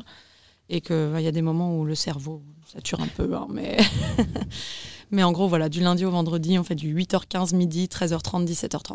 et 0.69 0.81
qu'il 0.81 1.21
y 1.21 1.27
a 1.27 1.33
des 1.33 1.43
moments 1.43 1.77
où 1.77 1.85
le 1.85 1.95
cerveau 1.95 2.43
sature 2.73 3.01
un 3.01 3.09
peu. 3.09 3.35
hein, 3.35 3.47
mais... 3.51 3.79
mais 5.11 5.23
en 5.23 5.33
gros, 5.33 5.49
voilà, 5.49 5.69
du 5.69 5.81
lundi 5.81 6.05
au 6.05 6.11
vendredi, 6.11 6.59
on 6.59 6.65
fait 6.65 6.75
du 6.77 6.95
8h15 6.97 7.55
midi, 7.57 7.87
13h30, 7.87 8.47
17h30. 8.47 8.93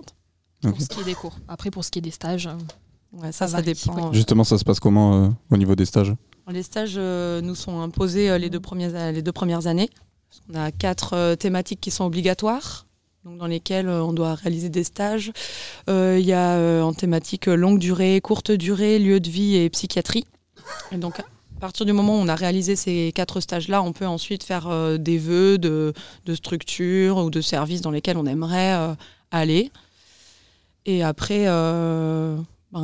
Ok. 0.63 0.71
Pour 0.71 0.81
ce 0.81 0.87
qui 0.87 1.01
est 1.01 1.03
des 1.03 1.13
cours. 1.13 1.37
Après, 1.47 1.69
pour 1.69 1.83
ce 1.83 1.91
qui 1.91 1.99
est 1.99 2.01
des 2.01 2.11
stages, 2.11 2.49
Ouais, 3.13 3.31
ça, 3.31 3.47
Ça 3.47 3.61
dépend. 3.61 4.11
Justement, 4.11 4.43
ça 4.43 4.57
se 4.57 4.65
passe 4.65 4.79
comment 4.79 5.13
euh, 5.25 5.29
au 5.49 5.57
niveau 5.57 5.75
des 5.75 5.85
stages? 5.85 6.13
Les 6.49 6.63
stages 6.63 6.95
euh, 6.97 7.41
nous 7.41 7.55
sont 7.55 7.81
imposés 7.81 8.29
euh, 8.29 8.37
les, 8.37 8.49
deux 8.49 8.61
premières, 8.61 9.11
les 9.11 9.21
deux 9.21 9.33
premières 9.33 9.67
années. 9.67 9.89
On 10.49 10.55
a 10.55 10.71
quatre 10.71 11.13
euh, 11.13 11.35
thématiques 11.35 11.81
qui 11.81 11.91
sont 11.91 12.05
obligatoires, 12.05 12.85
dans 13.25 13.47
lesquelles 13.47 13.89
euh, 13.89 14.01
on 14.03 14.13
doit 14.13 14.35
réaliser 14.35 14.69
des 14.69 14.85
stages. 14.85 15.33
Euh, 15.89 16.17
Il 16.19 16.25
y 16.25 16.33
a 16.33 16.55
euh, 16.55 16.81
en 16.81 16.93
thématique 16.93 17.49
euh, 17.49 17.55
longue 17.55 17.79
durée, 17.79 18.21
courte 18.21 18.51
durée, 18.51 18.97
lieu 18.97 19.19
de 19.19 19.29
vie 19.29 19.57
et 19.57 19.69
psychiatrie. 19.69 20.25
Et 20.93 20.97
donc, 20.97 21.19
à 21.19 21.25
partir 21.59 21.85
du 21.85 21.91
moment 21.91 22.17
où 22.17 22.21
on 22.21 22.29
a 22.29 22.35
réalisé 22.35 22.77
ces 22.77 23.11
quatre 23.13 23.41
stages-là, 23.41 23.83
on 23.83 23.91
peut 23.91 24.07
ensuite 24.07 24.43
faire 24.43 24.67
euh, 24.69 24.97
des 24.97 25.17
vœux 25.17 25.57
de, 25.57 25.93
de 26.25 26.35
structures 26.35 27.17
ou 27.17 27.29
de 27.29 27.41
services 27.41 27.81
dans 27.81 27.91
lesquels 27.91 28.17
on 28.17 28.25
aimerait 28.25 28.73
euh, 28.73 28.95
aller. 29.31 29.71
Et 30.85 31.03
après, 31.03 31.47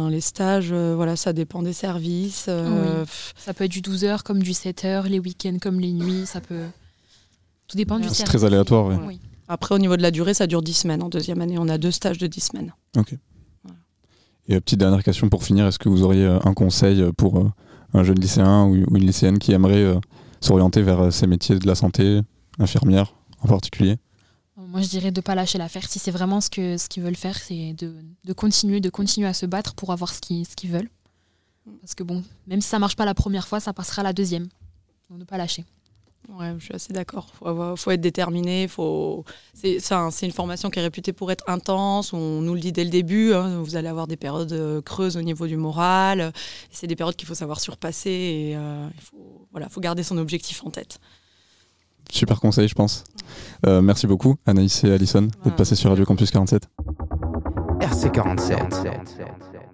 les 0.10 0.22
stages, 0.22 0.70
euh, 0.72 0.94
voilà, 0.96 1.16
ça 1.16 1.34
dépend 1.34 1.62
des 1.64 1.74
services. 1.74 2.46
euh, 2.50 3.02
Oui. 3.04 3.10
ça 3.38 3.54
peut 3.54 3.64
être 3.66 3.72
du 3.72 3.82
12 3.82 4.04
heures 4.06 4.24
comme 4.24 4.42
du 4.42 4.54
7 4.54 4.86
heures, 4.86 5.04
les 5.04 5.20
week-ends 5.20 5.58
comme 5.62 5.80
les 5.80 5.92
nuits, 5.94 6.26
ça 6.26 6.42
peut. 6.42 6.66
Tout 7.68 7.78
dépend 7.78 7.98
du 7.98 8.08
C'est 8.10 8.16
service. 8.16 8.36
très 8.36 8.44
aléatoire, 8.46 8.88
ouais. 8.88 8.98
Oui. 9.06 9.20
Après, 9.48 9.76
au 9.76 9.78
niveau 9.80 9.98
de 9.98 10.02
la 10.02 10.12
durée, 10.12 10.34
ça 10.34 10.48
dure 10.48 10.62
10 10.62 10.74
semaines. 10.74 11.04
En 11.04 11.10
deuxième 11.10 11.42
année, 11.42 11.58
on 11.58 11.68
a 11.70 11.78
deux 11.78 11.92
stages 11.92 12.18
de 12.18 12.28
10 12.28 12.40
semaines. 12.42 12.74
Et 14.48 14.56
euh, 14.56 14.60
petite 14.60 14.80
dernière 14.80 15.04
question 15.04 15.30
pour 15.30 15.44
finir, 15.44 15.66
est-ce 15.68 15.80
que 15.80 15.90
vous 15.90 16.04
auriez 16.04 16.26
un 16.26 16.54
conseil 16.54 17.04
pour 17.18 17.50
un 17.94 18.04
jeune 18.04 18.20
lycéen 18.20 18.66
ou, 18.66 18.76
une 18.76 19.06
lycéenne 19.06 19.40
qui 19.40 19.52
aimerait 19.54 19.96
s'orienter 20.42 20.82
vers 20.82 21.12
ces 21.14 21.28
métiers 21.28 21.58
de 21.60 21.68
la 21.68 21.76
santé, 21.76 22.22
infirmière 22.60 23.14
en 23.42 23.48
particulier? 23.48 23.98
Moi, 24.74 24.82
je 24.82 24.90
dirais 24.90 25.12
de 25.12 25.22
pas 25.22 25.36
lâcher 25.36 25.60
l'affaire. 25.60 25.88
Si 25.88 26.00
c'est 26.00 26.10
vraiment 26.10 26.42
ce 26.42 26.50
que 26.50 26.78
ce 26.78 26.90
qu'ils 26.90 27.04
veulent 27.04 27.16
faire, 27.16 27.38
c'est 27.38 27.74
de, 27.74 27.94
de 28.26 28.34
continuer, 28.34 28.82
de 28.82 28.90
continuer 28.90 29.28
à 29.28 29.34
se 29.36 29.46
battre 29.46 29.76
pour 29.76 29.92
avoir 29.92 30.12
ce 30.12 30.20
qu'ils 30.20 30.48
qu'ils 30.48 30.72
veulent. 30.72 30.90
Parce 31.80 31.94
que 31.94 32.02
bon, 32.02 32.24
même 32.48 32.60
si 32.60 32.68
ça 32.70 32.80
marche 32.80 32.96
pas 32.96 33.06
la 33.06 33.14
première 33.14 33.48
fois, 33.48 33.60
ça 33.60 33.72
passera 33.72 34.02
la 34.02 34.14
deuxième. 34.14 34.48
Donc 35.10 35.20
ne 35.20 35.26
pas 35.26 35.38
lâcher. 35.38 35.64
Ouais, 36.28 36.56
je 36.58 36.64
suis 36.66 36.74
assez 36.74 36.92
d'accord. 36.92 37.28
Faut, 37.36 37.76
faut 37.76 37.92
être 37.92 38.02
déterminé. 38.02 38.68
Faut... 38.68 39.24
C'est 39.54 39.80
c'est 39.80 39.94
un- 39.94 40.10
c'est 40.10 40.26
une 40.26 40.32
formation 40.32 40.72
qui 40.72 40.80
est 40.80 40.82
réputée 40.82 41.14
pour 41.14 41.32
être 41.32 41.44
intense. 41.48 42.12
On 42.12 42.42
nous 42.42 42.56
le 42.56 42.60
dit 42.60 42.72
dès 42.72 42.84
le 42.84 42.90
début. 42.90 43.34
hein, 43.34 43.62
vous 43.62 43.76
allez 43.76 43.90
avoir 43.90 44.08
des 44.08 44.18
périodes 44.18 44.54
euh, 44.54 44.82
creuses 44.82 45.18
au 45.18 45.22
niveau 45.22 45.46
du 45.46 45.56
moral. 45.58 46.34
C'est 46.72 46.88
des 46.88 46.96
périodes 46.96 47.16
qu'il 47.16 47.28
faut 47.28 47.36
savoir 47.36 47.60
surpasser. 47.60 48.10
Et 48.10 48.54
euh, 48.58 48.90
il 48.96 49.02
faut, 49.02 49.48
voilà, 49.52 49.70
faut 49.70 49.82
garder 49.82 50.02
son 50.02 50.18
objectif 50.18 50.64
en 50.66 50.72
tête. 50.72 50.98
Super 52.14 52.40
conseil, 52.40 52.68
je 52.68 52.76
pense. 52.76 53.06
Euh, 53.66 53.82
merci 53.82 54.06
beaucoup, 54.06 54.36
Anaïs 54.46 54.84
et 54.84 54.92
Alison, 54.94 55.30
d'être 55.44 55.56
passés 55.56 55.74
sur 55.74 55.90
Radio 55.90 56.06
Campus 56.06 56.30
47. 56.30 56.70
RC47. 57.80 59.73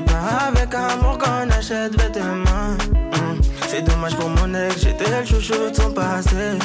C'est 0.00 0.14
pas 0.14 0.48
avec 0.48 0.74
amour 0.74 1.18
qu'on 1.18 1.50
achète 1.50 2.00
vêtements. 2.00 2.76
Hmm. 3.12 3.40
C'est 3.68 3.82
dommage 3.82 4.16
pour 4.16 4.30
mon 4.30 4.54
ex, 4.54 4.80
j'étais 4.82 5.10
le 5.10 5.26
chouchou 5.26 5.70
de 5.70 5.74
son 5.74 5.90
passé. 5.92 6.58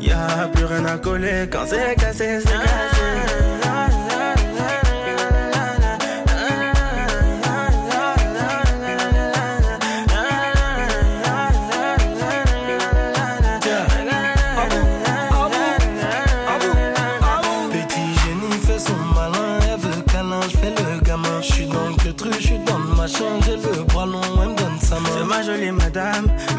Y'a 0.00 0.48
plus 0.52 0.64
rien 0.66 0.84
à 0.84 0.98
coller 0.98 1.48
quand 1.50 1.66
c'est 1.66 1.96
cassé, 1.96 2.38
c'est 2.40 2.46
Petit 2.52 3.55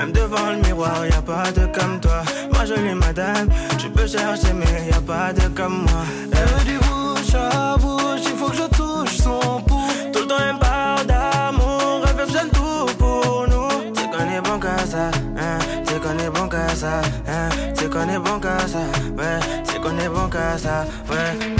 même 0.08 0.12
devant 0.14 0.52
le 0.52 0.58
miroir, 0.68 1.06
y 1.06 1.14
a 1.14 1.22
pas 1.22 1.52
de 1.52 1.66
comme 1.68 2.00
toi. 2.00 2.24
Ma 2.54 2.66
jolie 2.66 2.94
madame, 2.94 3.50
tu 3.78 3.90
peux 3.90 4.08
chercher, 4.08 4.54
mais 4.54 4.90
y 4.90 4.94
a 4.94 5.02
pas 5.02 5.34
de 5.34 5.48
comme 5.50 5.84
moi. 5.84 6.04
Elle 6.32 6.48
veut 6.48 6.66
du 6.66 6.78
bouche 6.78 7.34
à 7.36 7.78
bouche, 7.78 8.22
il 8.26 8.36
faut 8.38 8.50
que 8.50 8.58
je 8.58 8.68
touche 8.78 9.18
son 9.18 9.62
pouls. 9.62 9.92
Tout 10.14 10.20
le 10.20 10.28
temps, 10.28 10.36
elle 10.40 10.56
me 10.56 10.60
parle 10.60 11.06
d'amour, 11.06 12.04
elle 12.08 12.16
veut 12.16 12.26
que 12.26 12.56
tout 12.56 12.98
pour 12.98 13.46
nous. 13.50 13.94
Tu 13.94 14.10
connais 14.10 14.42
bon 14.42 14.60
qu'à 14.60 14.78
ça, 14.86 15.12
hein, 15.38 15.60
tu 15.86 16.00
connais 16.00 16.30
bon 16.30 16.48
qu'à 16.48 16.76
ça, 16.76 17.02
hein, 17.28 17.50
tu 17.78 17.90
connais 17.90 18.20
bon 18.20 18.40
qu'à 18.40 18.60
ça, 18.68 18.84
ouais, 19.18 19.40
tu 19.68 19.80
connais 19.80 20.10
bon 20.10 20.28
qu'à 20.30 20.58
ça, 20.58 20.86
ouais, 21.10 21.57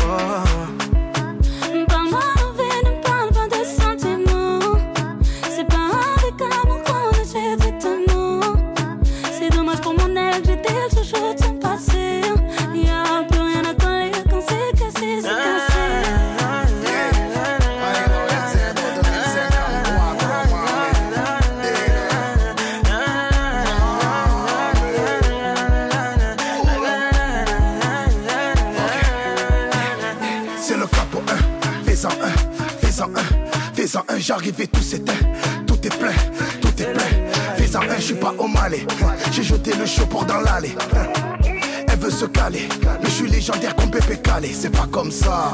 j'arrive 34.28 34.60
et 34.60 34.68
tout 34.68 34.82
s'éteint, 34.82 35.14
tout 35.66 35.80
est 35.86 35.98
plein, 35.98 36.12
tout 36.62 36.82
est 36.82 36.92
plein. 36.92 37.56
Fais-en 37.56 37.80
un, 37.80 37.96
je 37.96 38.02
suis 38.02 38.16
pas 38.16 38.34
au 38.38 38.48
malais, 38.48 38.86
j'ai 39.32 39.44
jeté 39.44 39.72
le 39.72 40.06
pour 40.06 40.26
dans 40.26 40.42
l'allée. 40.42 40.76
Elle 41.88 41.98
veut 41.98 42.12
se 42.12 42.26
caler, 42.26 42.68
mais 43.02 43.10
je 43.10 43.14
suis 43.14 43.30
légendaire 43.30 43.74
comme 43.78 43.90
Pépé 43.90 44.18
Calé, 44.18 44.52
c'est 44.54 44.70
pas 44.70 44.88
comme 44.92 45.12
ça. 45.12 45.54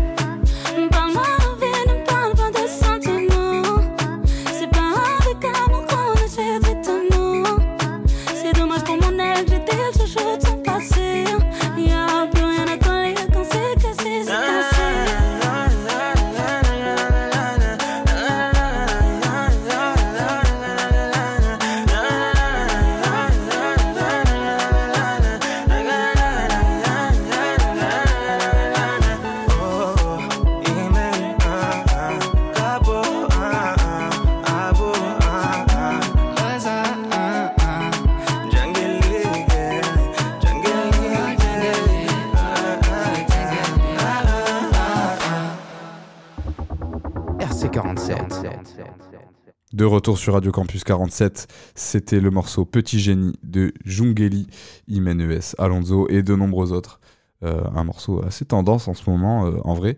De 49.81 49.85
retour 49.87 50.19
sur 50.19 50.33
Radio 50.33 50.51
Campus 50.51 50.83
47, 50.83 51.47
c'était 51.73 52.19
le 52.19 52.29
morceau 52.29 52.65
Petit 52.65 52.99
Génie 52.99 53.33
de 53.41 53.73
Jungeli, 53.83 54.45
Imenes 54.87 55.39
Alonso 55.57 56.07
et 56.07 56.21
de 56.21 56.35
nombreux 56.35 56.71
autres. 56.71 56.99
Euh, 57.43 57.63
un 57.75 57.83
morceau 57.83 58.23
assez 58.23 58.45
tendance 58.45 58.87
en 58.87 58.93
ce 58.93 59.09
moment, 59.09 59.47
euh, 59.47 59.57
en 59.63 59.73
vrai. 59.73 59.97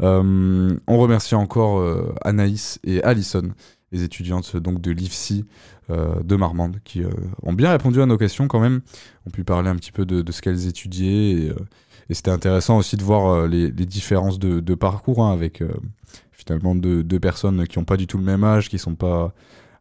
Euh, 0.00 0.78
on 0.86 0.98
remercie 0.98 1.34
encore 1.34 1.84
Anaïs 2.22 2.78
et 2.84 3.02
Alison, 3.02 3.50
les 3.96 4.04
étudiantes 4.04 4.56
donc 4.56 4.80
de 4.80 4.90
l'IFSI 4.90 5.44
euh, 5.90 6.22
de 6.22 6.36
Marmande, 6.36 6.78
qui 6.84 7.02
euh, 7.02 7.10
ont 7.42 7.52
bien 7.52 7.70
répondu 7.70 8.00
à 8.02 8.06
nos 8.06 8.18
questions 8.18 8.48
quand 8.48 8.60
même. 8.60 8.80
On 9.26 9.30
pu 9.30 9.44
parler 9.44 9.68
un 9.68 9.76
petit 9.76 9.92
peu 9.92 10.04
de, 10.04 10.30
ce 10.32 10.42
qu'elles 10.42 10.66
étudiaient. 10.66 11.30
Et, 11.30 11.50
euh, 11.50 11.54
et 12.08 12.14
c'était 12.14 12.30
intéressant 12.30 12.76
aussi 12.76 12.96
de 12.96 13.02
voir 13.02 13.48
les, 13.48 13.70
différences 13.70 14.38
de, 14.38 14.74
parcours 14.74 15.24
hein, 15.24 15.32
avec 15.32 15.62
finalement 16.30 16.76
deux, 16.76 17.20
personnes 17.20 17.66
qui 17.66 17.78
n'ont 17.78 17.84
pas 17.84 17.96
du 17.96 18.06
tout 18.06 18.16
le 18.16 18.22
même 18.22 18.44
âge, 18.44 18.68
qui 18.68 18.78
sont 18.78 18.94
pas 18.94 19.34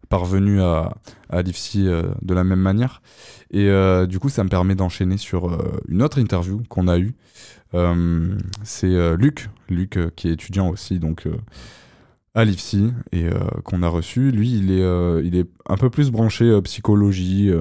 parvenues 0.10 0.60
à, 0.60 0.96
à 1.30 1.44
l'IFSI 1.44 1.84
de 1.84 2.34
la 2.34 2.44
même 2.44 2.60
manière. 2.60 3.04
Et 3.52 3.70
du 4.08 4.18
coup, 4.18 4.30
ça 4.30 4.44
me 4.44 4.50
permet 4.50 4.74
d'enchaîner 4.74 5.18
sur 5.18 5.56
une 5.88 6.02
autre 6.02 6.18
interview 6.18 6.64
qu'on 6.68 6.88
a 6.88 6.98
eue. 6.98 7.14
C'est 8.64 9.16
Luc, 9.18 9.52
Luc 9.70 10.00
qui 10.16 10.28
est 10.28 10.34
étudiant 10.34 10.70
aussi 10.70 10.98
donc 10.98 11.28
à 12.36 12.44
l'IFSI 12.44 12.92
et 13.14 13.24
euh, 13.24 13.40
qu'on 13.64 13.82
a 13.82 13.88
reçu. 13.88 14.32
Lui, 14.32 14.58
il 14.58 14.72
est, 14.72 14.84
euh, 14.84 15.22
il 15.24 15.36
est 15.36 15.50
un 15.68 15.78
peu 15.78 15.90
plus 15.90 16.12
branché 16.12 16.46
euh, 16.46 16.62
psychologie. 16.62 17.52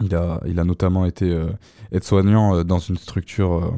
il, 0.00 0.14
a, 0.14 0.40
il 0.46 0.58
a 0.58 0.64
notamment 0.64 1.04
été 1.04 1.36
aide-soignant 1.92 2.64
dans 2.64 2.78
une 2.78 2.96
structure 2.96 3.74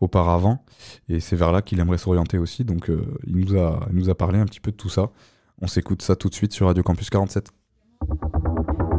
auparavant 0.00 0.64
et 1.08 1.20
c'est 1.20 1.36
vers 1.36 1.52
là 1.52 1.60
qu'il 1.60 1.78
aimerait 1.80 1.98
s'orienter 1.98 2.38
aussi. 2.38 2.64
Donc, 2.64 2.90
il, 3.26 3.36
nous 3.36 3.58
a, 3.58 3.86
nous 3.92 4.08
a 4.08 4.14
parlé 4.14 4.38
un 4.38 4.46
petit 4.46 4.60
peu 4.60 4.70
de 4.70 4.76
tout 4.76 4.88
ça. 4.88 5.10
On 5.60 5.66
s'écoute 5.66 6.00
ça 6.00 6.16
tout 6.16 6.30
de 6.30 6.34
suite 6.34 6.54
sur 6.54 6.68
Radio 6.68 6.82
Campus 6.82 7.10
47. 7.10 7.50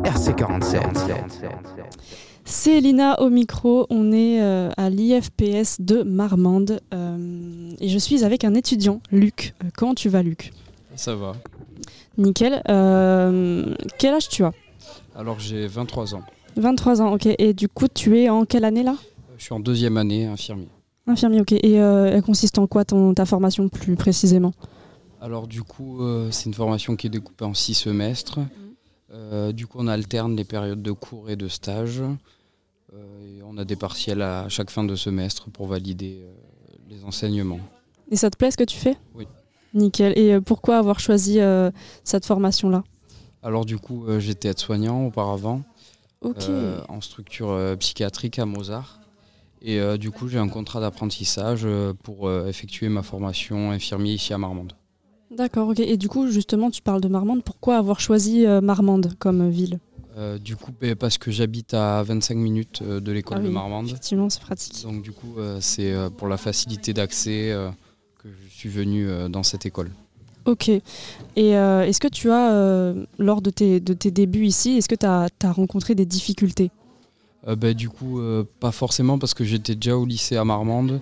RC47. 0.03 2.30
C'est 2.45 2.81
Lina 2.81 3.21
au 3.21 3.29
micro, 3.29 3.86
on 3.89 4.12
est 4.12 4.41
euh, 4.41 4.69
à 4.75 4.89
l'IFPS 4.89 5.79
de 5.79 6.03
Marmande 6.03 6.81
euh, 6.93 7.71
et 7.79 7.88
je 7.88 7.98
suis 7.98 8.24
avec 8.24 8.43
un 8.43 8.53
étudiant, 8.55 9.00
Luc. 9.12 9.53
Euh, 9.63 9.69
comment 9.77 9.95
tu 9.95 10.10
vas 10.10 10.21
Luc? 10.21 10.51
Ça 10.95 11.15
va. 11.15 11.33
Nickel. 12.17 12.62
Euh, 12.69 13.74
quel 13.98 14.13
âge 14.13 14.27
tu 14.27 14.43
as? 14.43 14.51
Alors 15.15 15.39
j'ai 15.39 15.67
23 15.67 16.15
ans. 16.15 16.24
23 16.57 17.01
ans, 17.01 17.13
ok. 17.13 17.27
Et 17.38 17.53
du 17.53 17.67
coup 17.69 17.88
tu 17.93 18.19
es 18.19 18.29
en 18.29 18.45
quelle 18.45 18.65
année 18.65 18.83
là? 18.83 18.95
Je 19.38 19.45
suis 19.45 19.53
en 19.53 19.60
deuxième 19.60 19.98
année 19.98 20.25
infirmier. 20.25 20.67
Infirmier, 21.07 21.41
ok. 21.41 21.53
Et 21.53 21.74
elle 21.74 22.21
consiste 22.21 22.60
en 22.60 22.67
quoi 22.67 22.86
ton, 22.86 23.13
ta 23.13 23.25
formation 23.25 23.69
plus 23.69 23.95
précisément? 23.95 24.53
Alors 25.21 25.48
du 25.48 25.62
coup, 25.62 26.01
euh, 26.01 26.29
c'est 26.31 26.45
une 26.45 26.53
formation 26.55 26.95
qui 26.95 27.05
est 27.05 27.12
découpée 27.12 27.45
en 27.45 27.53
six 27.53 27.75
semestres. 27.75 28.39
Euh, 29.13 29.51
du 29.51 29.68
coup, 29.68 29.77
on 29.80 29.88
alterne 29.88 30.36
les 30.36 30.44
périodes 30.44 30.82
de 30.82 30.91
cours 30.91 31.30
et 31.30 31.36
de 31.36 31.48
stage. 31.48 32.01
Euh, 32.01 33.38
et 33.38 33.44
on 33.44 33.58
a 33.58 33.65
des 33.65 33.75
partiels 33.75 34.22
à 34.22 34.50
chaque 34.50 34.70
fin 34.70 34.84
de 34.84 34.96
semestre 34.96 35.50
pour 35.50 35.68
valider 35.68 36.22
euh, 36.24 36.34
les 36.89 37.03
enseignements. 37.03 37.60
Et 38.10 38.15
ça 38.15 38.30
te 38.30 38.38
plaît 38.38 38.51
ce 38.51 38.58
que 38.58 38.63
tu 38.63 38.77
fais? 38.77 38.98
Oui. 39.15 39.27
Nickel. 39.74 40.18
Et 40.18 40.41
pourquoi 40.41 40.77
avoir 40.77 41.00
choisi 41.00 41.39
cette 42.03 42.25
formation-là? 42.25 42.84
Alors 43.41 43.63
du 43.63 43.77
coup, 43.77 44.03
j'étais 44.20 44.50
aide-soignant 44.50 45.06
auparavant 45.06 45.62
en 46.22 47.00
structure 47.00 47.58
psychiatrique 47.80 48.38
à 48.38 48.46
Mozart. 48.46 49.00
Et 49.62 49.80
du 49.98 50.12
coup, 50.12 50.27
j'ai 50.27 50.39
un 50.39 50.50
contrat 50.50 50.82
d'apprentissage 50.82 51.65
pour 52.03 52.30
effectuer 52.30 52.89
ma 52.89 53.01
formation 53.01 53.72
infirmier 53.72 54.12
ici 54.12 54.34
à 54.34 54.38
Marmande. 54.38 54.74
D'accord, 55.31 55.69
ok. 55.69 55.79
Et 55.79 55.97
du 55.97 56.09
coup, 56.09 56.27
justement, 56.27 56.69
tu 56.69 56.81
parles 56.81 57.01
de 57.01 57.07
Marmande. 57.07 57.43
Pourquoi 57.43 57.77
avoir 57.77 58.00
choisi 58.00 58.45
euh, 58.45 58.61
Marmande 58.61 59.13
comme 59.17 59.50
ville? 59.50 59.79
Euh, 60.17 60.38
du 60.38 60.57
coup, 60.57 60.71
ben, 60.79 60.95
parce 60.95 61.17
que 61.17 61.31
j'habite 61.31 61.73
à 61.73 62.03
25 62.03 62.35
minutes 62.35 62.81
euh, 62.81 63.00
de 63.00 63.11
l'école 63.11 63.38
Ah 63.39 63.43
de 63.43 63.50
Marmande. 63.50 63.88
Effectivement, 63.88 64.29
c'est 64.29 64.41
pratique. 64.41 64.83
Donc 64.83 65.01
du 65.01 65.11
coup, 65.11 65.35
euh, 65.38 65.59
c'est 65.61 65.91
euh, 65.91 66.09
pour 66.09 66.27
la 66.27 66.38
facilité 66.38 66.93
d'accès 66.93 67.51
euh, 67.51 67.69
que 68.21 68.27
je 68.29 68.53
suis 68.53 68.69
venu 68.69 69.07
euh, 69.07 69.29
dans 69.29 69.43
cette 69.43 69.65
école. 69.65 69.89
Ok. 70.45 70.67
Et 70.67 70.81
euh, 71.38 71.85
est-ce 71.85 72.00
que 72.00 72.07
tu 72.07 72.29
as, 72.29 72.51
euh, 72.51 73.05
lors 73.19 73.41
de 73.41 73.51
tes, 73.51 73.79
de 73.79 73.93
tes 73.93 74.11
débuts 74.11 74.45
ici, 74.45 74.71
est-ce 74.77 74.89
que 74.89 74.95
tu 74.95 75.05
as, 75.05 75.29
rencontré 75.51 75.95
des 75.95 76.05
difficultés? 76.05 76.71
Euh, 77.47 77.55
ben, 77.55 77.73
du 77.73 77.89
coup, 77.89 78.19
euh, 78.19 78.43
pas 78.59 78.71
forcément 78.71 79.17
parce 79.17 79.33
que 79.33 79.45
j'étais 79.45 79.75
déjà 79.75 79.95
au 79.95 80.05
lycée 80.05 80.35
à 80.35 80.43
Marmande 80.43 81.00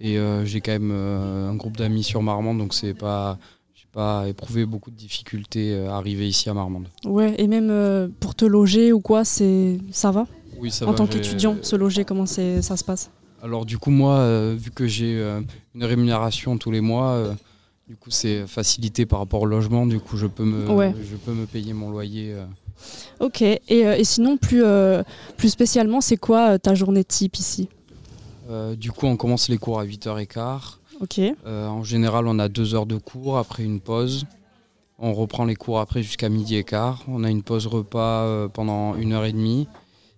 et 0.00 0.18
euh, 0.18 0.44
j'ai 0.44 0.60
quand 0.60 0.72
même 0.72 0.90
euh, 0.92 1.50
un 1.50 1.54
groupe 1.54 1.76
d'amis 1.76 2.02
sur 2.02 2.22
Marmande, 2.22 2.58
donc 2.58 2.74
c'est 2.74 2.94
pas, 2.94 3.38
pas 3.98 4.28
éprouvé 4.28 4.64
beaucoup 4.64 4.92
de 4.92 4.96
difficultés 4.96 5.72
euh, 5.74 5.90
à 5.90 5.96
arriver 5.96 6.28
ici 6.28 6.48
à 6.48 6.54
Marmande. 6.54 6.86
Ouais, 7.04 7.34
et 7.36 7.48
même 7.48 7.68
euh, 7.68 8.06
pour 8.20 8.36
te 8.36 8.44
loger 8.44 8.92
ou 8.92 9.00
quoi, 9.00 9.24
c'est 9.24 9.78
ça 9.90 10.12
va 10.12 10.24
Oui, 10.56 10.70
ça 10.70 10.86
en 10.86 10.92
va, 10.92 10.96
tant 10.96 11.06
j'ai- 11.06 11.14
qu'étudiant, 11.14 11.56
se 11.62 11.74
loger, 11.74 12.04
comment 12.04 12.24
c'est- 12.24 12.62
ça 12.62 12.76
se 12.76 12.84
passe 12.84 13.10
Alors 13.42 13.66
du 13.66 13.76
coup 13.76 13.90
moi, 13.90 14.18
euh, 14.18 14.54
vu 14.56 14.70
que 14.70 14.86
j'ai 14.86 15.18
euh, 15.18 15.40
une 15.74 15.82
rémunération 15.82 16.56
tous 16.58 16.70
les 16.70 16.80
mois, 16.80 17.10
euh, 17.10 17.34
du 17.88 17.96
coup 17.96 18.10
c'est 18.12 18.46
facilité 18.46 19.04
par 19.04 19.18
rapport 19.18 19.42
au 19.42 19.46
logement, 19.46 19.84
du 19.84 19.98
coup 19.98 20.16
je 20.16 20.28
peux 20.28 20.44
me, 20.44 20.68
Ouais. 20.70 20.94
je 21.02 21.16
peux 21.16 21.32
me 21.32 21.46
payer 21.46 21.72
mon 21.72 21.90
loyer. 21.90 22.34
euh. 22.34 22.44
Ok, 23.18 23.42
et, 23.42 23.60
euh, 23.72 23.96
et 23.96 24.04
sinon, 24.04 24.36
plus, 24.36 24.62
euh, 24.62 25.02
plus 25.36 25.48
spécialement, 25.48 26.00
c'est 26.00 26.16
quoi 26.18 26.50
euh, 26.50 26.58
ta 26.58 26.76
journée 26.76 27.02
type 27.02 27.36
ici? 27.36 27.68
Euh, 28.48 28.76
du 28.76 28.92
coup 28.92 29.06
on 29.06 29.16
commence 29.16 29.48
les 29.48 29.58
cours 29.58 29.80
à 29.80 29.84
8h15. 29.84 30.77
Ok. 31.00 31.18
Euh, 31.46 31.66
en 31.68 31.82
général 31.84 32.26
on 32.26 32.38
a 32.38 32.48
deux 32.48 32.74
heures 32.74 32.86
de 32.86 32.96
cours, 32.96 33.38
après 33.38 33.62
une 33.64 33.80
pause. 33.80 34.26
On 34.98 35.14
reprend 35.14 35.44
les 35.44 35.54
cours 35.54 35.78
après 35.78 36.02
jusqu'à 36.02 36.28
midi 36.28 36.56
et 36.56 36.64
quart. 36.64 37.02
On 37.06 37.22
a 37.22 37.30
une 37.30 37.42
pause 37.42 37.66
repas 37.68 38.22
euh, 38.24 38.48
pendant 38.48 38.96
une 38.96 39.12
heure 39.12 39.24
et 39.24 39.32
demie. 39.32 39.68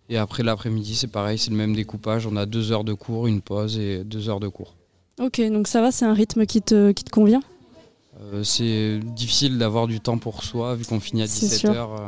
Et 0.08 0.16
après 0.16 0.42
l'après-midi 0.42 0.94
c'est 0.94 1.06
pareil, 1.08 1.38
c'est 1.38 1.50
le 1.50 1.56
même 1.56 1.74
découpage. 1.74 2.26
On 2.26 2.36
a 2.36 2.46
deux 2.46 2.72
heures 2.72 2.84
de 2.84 2.94
cours, 2.94 3.26
une 3.26 3.42
pause 3.42 3.78
et 3.78 4.04
deux 4.04 4.28
heures 4.28 4.40
de 4.40 4.48
cours. 4.48 4.74
Ok, 5.20 5.40
donc 5.52 5.68
ça 5.68 5.82
va, 5.82 5.92
c'est 5.92 6.06
un 6.06 6.14
rythme 6.14 6.46
qui 6.46 6.62
te, 6.62 6.92
qui 6.92 7.04
te 7.04 7.10
convient? 7.10 7.42
Euh, 8.22 8.42
c'est 8.42 8.98
difficile 9.02 9.58
d'avoir 9.58 9.86
du 9.86 10.00
temps 10.00 10.18
pour 10.18 10.42
soi 10.44 10.74
vu 10.74 10.84
qu'on 10.84 10.98
finit 11.00 11.22
à 11.22 11.26
C'est 11.26 11.46
17h 11.46 11.58
sûr. 11.58 12.00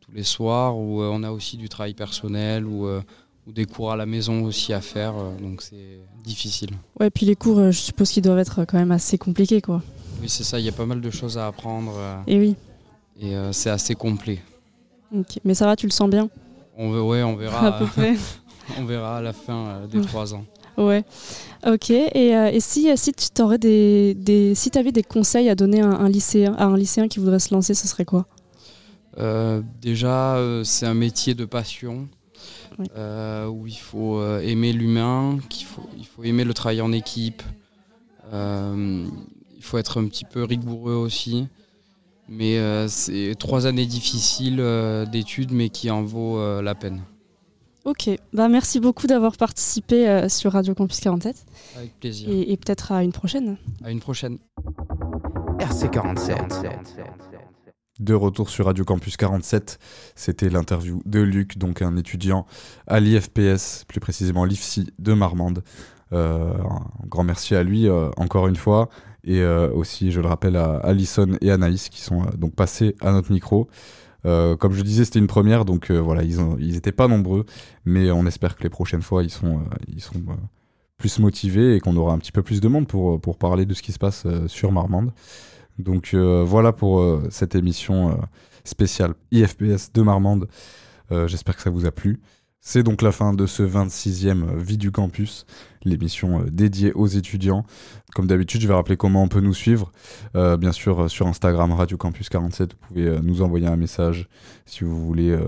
tous 0.00 0.12
les 0.12 0.22
soirs 0.22 0.78
où 0.78 1.02
euh, 1.02 1.10
on 1.12 1.22
a 1.24 1.30
aussi 1.32 1.56
du 1.56 1.68
travail 1.68 1.94
personnel 1.94 2.66
ou, 2.66 2.86
euh, 2.86 3.00
ou 3.46 3.52
des 3.52 3.64
cours 3.64 3.92
à 3.92 3.96
la 3.96 4.06
maison 4.06 4.44
aussi 4.44 4.72
à 4.72 4.80
faire 4.80 5.14
euh, 5.16 5.36
donc 5.40 5.62
c'est 5.62 6.00
difficile. 6.24 6.70
Ouais, 6.98 7.10
puis 7.10 7.26
les 7.26 7.36
cours, 7.36 7.58
euh, 7.58 7.70
je 7.70 7.78
suppose 7.78 8.10
qu'ils 8.10 8.22
doivent 8.22 8.38
être 8.38 8.64
quand 8.64 8.78
même 8.78 8.92
assez 8.92 9.18
compliqués, 9.18 9.60
quoi. 9.60 9.82
Oui 10.20 10.28
c'est 10.28 10.44
ça, 10.44 10.58
il 10.58 10.64
y 10.64 10.68
a 10.68 10.72
pas 10.72 10.86
mal 10.86 11.00
de 11.00 11.10
choses 11.10 11.38
à 11.38 11.46
apprendre 11.46 11.92
euh, 11.96 12.16
Et 12.26 12.38
oui. 12.38 12.56
et 13.20 13.34
c'est 13.52 13.70
assez 13.70 13.94
complet. 13.94 14.40
Mais 15.44 15.54
ça 15.54 15.66
va, 15.66 15.76
tu 15.76 15.86
le 15.86 15.92
sens 15.92 16.10
bien? 16.10 16.28
On, 16.76 16.90
ouais, 17.00 17.22
on 17.22 17.36
verra, 17.36 17.66
À 17.68 17.72
peu 17.78 17.86
près. 17.86 18.14
on 18.78 18.84
verra 18.84 19.18
à 19.18 19.22
la 19.22 19.32
fin 19.32 19.86
des 19.90 20.00
trois 20.00 20.34
ans. 20.34 20.44
Ouais. 20.76 21.04
Ok. 21.66 21.90
Et, 21.90 22.36
euh, 22.36 22.50
et 22.52 22.60
si, 22.60 22.94
si 22.96 23.12
tu 23.12 23.30
t'aurais 23.30 23.58
des, 23.58 24.14
des, 24.14 24.54
si 24.54 24.70
avais 24.76 24.92
des 24.92 25.02
conseils 25.02 25.48
à 25.48 25.54
donner 25.54 25.80
à 25.80 25.86
un, 25.86 26.08
lycéen, 26.08 26.54
à 26.54 26.66
un 26.66 26.76
lycéen 26.76 27.08
qui 27.08 27.18
voudrait 27.18 27.38
se 27.38 27.54
lancer, 27.54 27.74
ce 27.74 27.88
serait 27.88 28.04
quoi? 28.04 28.26
Euh, 29.18 29.62
déjà, 29.80 30.36
euh, 30.36 30.62
c'est 30.64 30.86
un 30.86 30.94
métier 30.94 31.34
de 31.34 31.46
passion 31.46 32.08
Oui. 32.78 32.86
euh, 32.96 33.46
où 33.46 33.66
il 33.66 33.78
faut 33.78 34.18
euh, 34.18 34.40
aimer 34.40 34.72
l'humain, 34.72 35.38
qu'il 35.48 35.66
faut, 35.66 35.88
il 35.96 36.06
faut 36.06 36.22
aimer 36.24 36.44
le 36.44 36.52
travail 36.54 36.80
en 36.82 36.92
équipe. 36.92 37.42
Euh, 38.32 39.06
il 39.56 39.62
faut 39.64 39.78
être 39.78 40.00
un 40.00 40.06
petit 40.08 40.24
peu 40.24 40.44
rigoureux 40.44 40.94
aussi. 40.94 41.48
Mais 42.28 42.58
euh, 42.58 42.88
c'est 42.88 43.34
trois 43.38 43.66
années 43.66 43.86
difficiles 43.86 44.58
euh, 44.58 45.06
d'études, 45.06 45.52
mais 45.52 45.68
qui 45.68 45.90
en 45.90 46.02
vaut 46.02 46.38
euh, 46.38 46.60
la 46.60 46.74
peine. 46.74 47.02
Ok. 47.84 48.10
Bah 48.32 48.48
merci 48.48 48.80
beaucoup 48.80 49.06
d'avoir 49.06 49.36
participé 49.36 50.08
euh, 50.08 50.28
sur 50.28 50.52
Radio 50.52 50.74
Campus 50.74 50.98
47 50.98 51.36
Avec 51.76 51.98
plaisir. 52.00 52.28
et, 52.28 52.50
et 52.52 52.56
peut-être 52.56 52.90
à 52.90 53.04
une 53.04 53.12
prochaine. 53.12 53.56
À 53.84 53.92
une 53.92 54.00
prochaine. 54.00 54.38
RC47. 55.60 56.34
De 57.98 58.12
retour 58.12 58.50
sur 58.50 58.66
Radio 58.66 58.84
Campus 58.84 59.16
47, 59.16 59.78
c'était 60.14 60.50
l'interview 60.50 61.00
de 61.06 61.20
Luc, 61.20 61.56
donc 61.56 61.80
un 61.80 61.96
étudiant 61.96 62.44
à 62.86 63.00
l'IFPS, 63.00 63.84
plus 63.88 64.00
précisément 64.00 64.44
l'IFSI 64.44 64.92
de 64.98 65.14
Marmande. 65.14 65.62
Euh, 66.12 66.52
un 66.52 67.06
grand 67.06 67.24
merci 67.24 67.54
à 67.54 67.62
lui 67.62 67.88
euh, 67.88 68.10
encore 68.18 68.48
une 68.48 68.56
fois, 68.56 68.90
et 69.24 69.40
euh, 69.40 69.72
aussi, 69.72 70.12
je 70.12 70.20
le 70.20 70.28
rappelle, 70.28 70.56
à 70.56 70.76
Alison 70.80 71.38
et 71.40 71.50
Anaïs 71.50 71.88
qui 71.88 72.02
sont 72.02 72.26
donc 72.36 72.54
passés 72.54 72.96
à 73.00 73.12
notre 73.12 73.32
micro. 73.32 73.68
Comme 74.24 74.72
je 74.72 74.82
disais, 74.82 75.04
c'était 75.04 75.20
une 75.20 75.28
première, 75.28 75.64
donc 75.64 75.90
voilà, 75.90 76.24
ils 76.24 76.72
n'étaient 76.72 76.90
pas 76.90 77.06
nombreux, 77.06 77.46
mais 77.84 78.10
on 78.10 78.26
espère 78.26 78.56
que 78.56 78.64
les 78.64 78.68
prochaines 78.68 79.02
fois, 79.02 79.22
ils 79.22 79.30
sont, 79.30 79.62
ils 79.86 80.02
sont 80.02 80.20
plus 80.98 81.20
motivés 81.20 81.76
et 81.76 81.80
qu'on 81.80 81.96
aura 81.96 82.12
un 82.12 82.18
petit 82.18 82.32
peu 82.32 82.42
plus 82.42 82.60
de 82.60 82.66
monde 82.66 82.88
pour, 82.88 83.38
parler 83.38 83.66
de 83.66 83.72
ce 83.72 83.82
qui 83.82 83.92
se 83.92 84.00
passe 84.00 84.26
sur 84.48 84.72
Marmande. 84.72 85.12
Donc 85.78 86.14
euh, 86.14 86.44
voilà 86.46 86.72
pour 86.72 87.00
euh, 87.00 87.26
cette 87.30 87.54
émission 87.54 88.10
euh, 88.10 88.14
spéciale 88.64 89.14
IFPS 89.30 89.92
de 89.92 90.02
Marmande. 90.02 90.48
J'espère 91.28 91.54
que 91.54 91.62
ça 91.62 91.70
vous 91.70 91.86
a 91.86 91.92
plu. 91.92 92.20
C'est 92.60 92.82
donc 92.82 93.00
la 93.00 93.12
fin 93.12 93.32
de 93.32 93.46
ce 93.46 93.62
26e 93.62 94.56
Vie 94.56 94.76
du 94.76 94.90
Campus, 94.90 95.46
l'émission 95.84 96.42
dédiée 96.50 96.92
aux 96.94 97.06
étudiants. 97.06 97.64
Comme 98.12 98.26
d'habitude, 98.26 98.60
je 98.60 98.66
vais 98.66 98.74
rappeler 98.74 98.96
comment 98.96 99.22
on 99.22 99.28
peut 99.28 99.38
nous 99.38 99.54
suivre. 99.54 99.92
Bien 100.34 100.72
sûr, 100.72 101.08
sur 101.08 101.28
Instagram, 101.28 101.70
Radio 101.70 101.96
Campus 101.96 102.28
47, 102.28 102.72
vous 102.72 102.88
pouvez 102.88 103.20
nous 103.22 103.40
envoyer 103.42 103.68
un 103.68 103.76
message 103.76 104.28
si 104.64 104.82
vous 104.82 105.06
voulez 105.06 105.38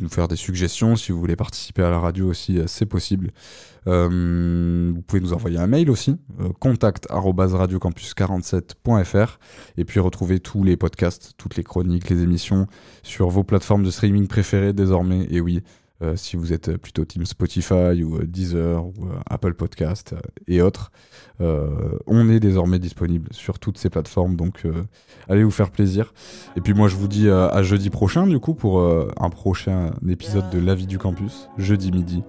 nous 0.00 0.08
faire 0.08 0.28
des 0.28 0.36
suggestions, 0.36 0.96
si 0.96 1.12
vous 1.12 1.20
voulez 1.20 1.36
participer 1.36 1.82
à 1.82 1.90
la 1.90 1.98
radio 1.98 2.28
aussi, 2.28 2.58
euh, 2.58 2.66
c'est 2.66 2.86
possible. 2.86 3.30
Euh, 3.86 4.92
vous 4.94 5.02
pouvez 5.02 5.20
nous 5.20 5.32
envoyer 5.32 5.58
un 5.58 5.68
mail 5.68 5.90
aussi, 5.90 6.16
euh, 6.40 6.48
contact 6.58 7.06
arobase 7.08 7.54
radiocampus47.fr 7.54 9.38
et 9.76 9.84
puis 9.84 10.00
retrouver 10.00 10.40
tous 10.40 10.64
les 10.64 10.76
podcasts, 10.76 11.34
toutes 11.38 11.56
les 11.56 11.62
chroniques, 11.62 12.10
les 12.10 12.22
émissions 12.22 12.66
sur 13.02 13.28
vos 13.28 13.44
plateformes 13.44 13.84
de 13.84 13.90
streaming 13.90 14.26
préférées 14.26 14.72
désormais. 14.72 15.26
Et 15.30 15.40
oui, 15.40 15.62
euh, 16.02 16.14
si 16.14 16.36
vous 16.36 16.52
êtes 16.52 16.76
plutôt 16.76 17.04
team 17.06 17.24
Spotify 17.24 18.02
ou 18.04 18.16
euh, 18.16 18.26
Deezer 18.26 18.84
ou 18.84 19.06
euh, 19.06 19.18
Apple 19.30 19.54
Podcast 19.54 20.14
et 20.46 20.60
autres, 20.60 20.92
on 21.38 22.30
est 22.30 22.40
désormais 22.40 22.78
disponible 22.78 23.28
sur 23.32 23.58
toutes 23.58 23.76
ces 23.76 23.90
plateformes. 23.90 24.36
Donc 24.36 24.66
allez 25.28 25.44
vous 25.44 25.50
faire 25.50 25.70
plaisir. 25.70 26.14
Et 26.56 26.62
puis 26.62 26.72
moi 26.72 26.88
je 26.88 26.96
vous 26.96 27.08
dis 27.08 27.28
à 27.28 27.62
jeudi 27.62 27.90
prochain 27.90 28.26
du 28.26 28.38
coup 28.38 28.54
pour 28.54 28.80
un 28.80 29.28
prochain 29.28 29.90
épisode 30.08 30.48
de 30.48 30.58
La 30.58 30.74
vie 30.74 30.86
du 30.86 30.96
campus, 30.96 31.50
jeudi 31.58 31.92
midi. 31.92 32.24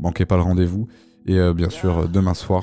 Manquez 0.00 0.26
pas 0.26 0.36
le 0.36 0.42
rendez-vous. 0.42 0.86
Et 1.24 1.38
bien 1.54 1.70
sûr, 1.70 2.10
demain 2.10 2.34
soir, 2.34 2.62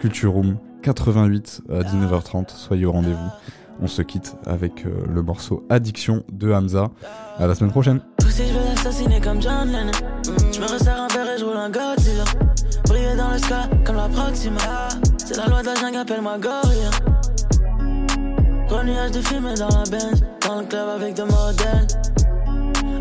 Culture 0.00 0.32
Room 0.32 0.56
88 0.82 1.62
à 1.70 1.82
19h30. 1.82 2.50
Soyez 2.50 2.84
au 2.84 2.90
rendez-vous. 2.90 3.30
On 3.80 3.86
se 3.86 4.02
quitte 4.02 4.36
avec 4.46 4.86
euh, 4.86 4.90
le 5.12 5.22
morceau 5.22 5.64
Addiction 5.68 6.22
de 6.32 6.52
Hamza. 6.52 6.90
À 7.38 7.46
la 7.46 7.54
semaine 7.54 7.70
prochaine. 7.70 8.00
Si 8.34 8.42
je 8.48 8.52
veux 8.52 8.64
l'assassiner 8.64 9.20
comme 9.20 9.40
John 9.40 9.70
Lennon 9.70 9.92
Je 10.52 10.60
me 10.60 10.66
resserre 10.66 11.00
un 11.00 11.08
verre 11.08 11.34
et 11.34 11.38
je 11.38 11.44
roule 11.44 11.56
un 11.56 11.70
Godzilla 11.70 12.24
Briller 12.86 13.14
dans 13.16 13.30
le 13.30 13.38
sky 13.38 13.54
comme 13.84 13.94
la 13.94 14.08
Proxima 14.08 14.58
C'est 15.18 15.36
la 15.36 15.46
loi 15.46 15.60
de 15.62 15.66
la 15.66 15.74
jungle, 15.76 15.98
appelle-moi 15.98 16.38
Gorilla 16.38 16.90
Gros 18.68 18.82
nuage 18.82 19.12
de 19.12 19.20
fumée 19.20 19.54
dans 19.54 19.68
la 19.68 19.84
bench 19.88 20.18
Dans 20.44 20.60
le 20.60 20.66
club 20.66 20.88
avec 20.96 21.14
des 21.14 21.22
modèles 21.22 21.86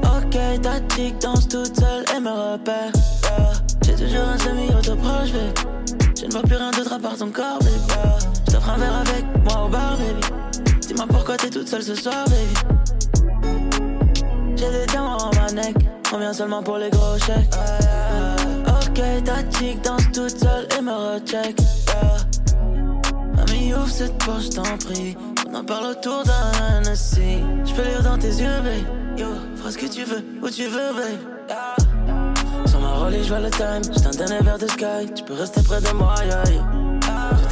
Ok, 0.04 0.38
ta 0.62 0.96
chick 0.96 1.20
danse 1.20 1.48
toute 1.48 1.80
seule 1.80 2.06
et 2.16 2.20
me 2.20 2.30
repère 2.30 2.92
yeah. 3.24 3.54
J'ai 3.86 3.94
toujours 3.94 4.28
un 4.28 4.38
semi-autoproche, 4.38 5.32
baby 5.32 5.54
Je 6.20 6.26
ne 6.26 6.32
vois 6.32 6.44
plus 6.44 6.56
rien 6.58 6.72
d'autre 6.72 6.94
à 6.94 7.00
part 7.00 7.18
ton 7.18 7.32
corps, 7.32 7.58
baby 7.60 7.72
yeah. 7.90 8.18
Je 8.46 8.52
t'offre 8.52 8.70
un 8.70 8.78
verre 8.78 8.98
avec 8.98 9.26
Pourquoi 11.10 11.38
t'es 11.38 11.50
toute 11.50 11.68
seule 11.68 11.84
ce 11.84 11.96
soir, 11.96 12.26
baby 12.26 12.74
j'ai 14.64 14.72
des 14.72 14.86
diamants 14.88 15.18
en 15.18 15.32
ma 15.36 15.48
on 16.14 16.20
vient 16.20 16.32
seulement 16.34 16.62
pour 16.62 16.78
les 16.78 16.90
gros 16.90 17.18
chèques. 17.18 17.54
Ok, 18.68 19.02
ta 19.26 19.58
chick 19.58 19.82
danse 19.82 20.04
toute 20.14 20.38
seule 20.40 20.68
et 20.78 20.82
me 20.82 20.92
recheck. 20.92 21.58
Mamie, 23.36 23.74
ouvre 23.74 23.90
cette 23.90 24.18
poche, 24.20 24.52
t'en 24.52 24.78
prie. 24.78 25.18
On 25.50 25.56
en 25.56 25.64
parle 25.64 25.88
autour 25.88 26.24
d'un 26.24 26.78
Hennessy. 26.78 27.40
Je 27.66 27.74
peux 27.74 27.82
lire 27.82 28.04
dans 28.04 28.18
tes 28.18 28.28
yeux, 28.28 28.62
babe. 28.64 29.20
Yo, 29.20 29.26
feras 29.56 29.72
ce 29.72 29.78
que 29.78 29.88
tu 29.88 30.04
veux, 30.04 30.24
où 30.42 30.50
tu 30.50 30.68
veux, 30.68 30.94
babe. 30.94 32.68
Sur 32.68 32.80
ma 32.80 32.94
relais, 32.94 33.24
je 33.24 33.30
vois 33.30 33.40
le 33.40 33.50
time. 33.50 33.82
J'ai 33.98 34.06
un 34.06 34.12
dernier 34.12 34.44
verre 34.44 34.60
de 34.60 34.68
sky. 34.68 35.12
Tu 35.16 35.24
peux 35.24 35.34
rester 35.34 35.62
près 35.64 35.82
de 35.82 35.92
moi, 35.94 36.14
yeah. 36.26 36.83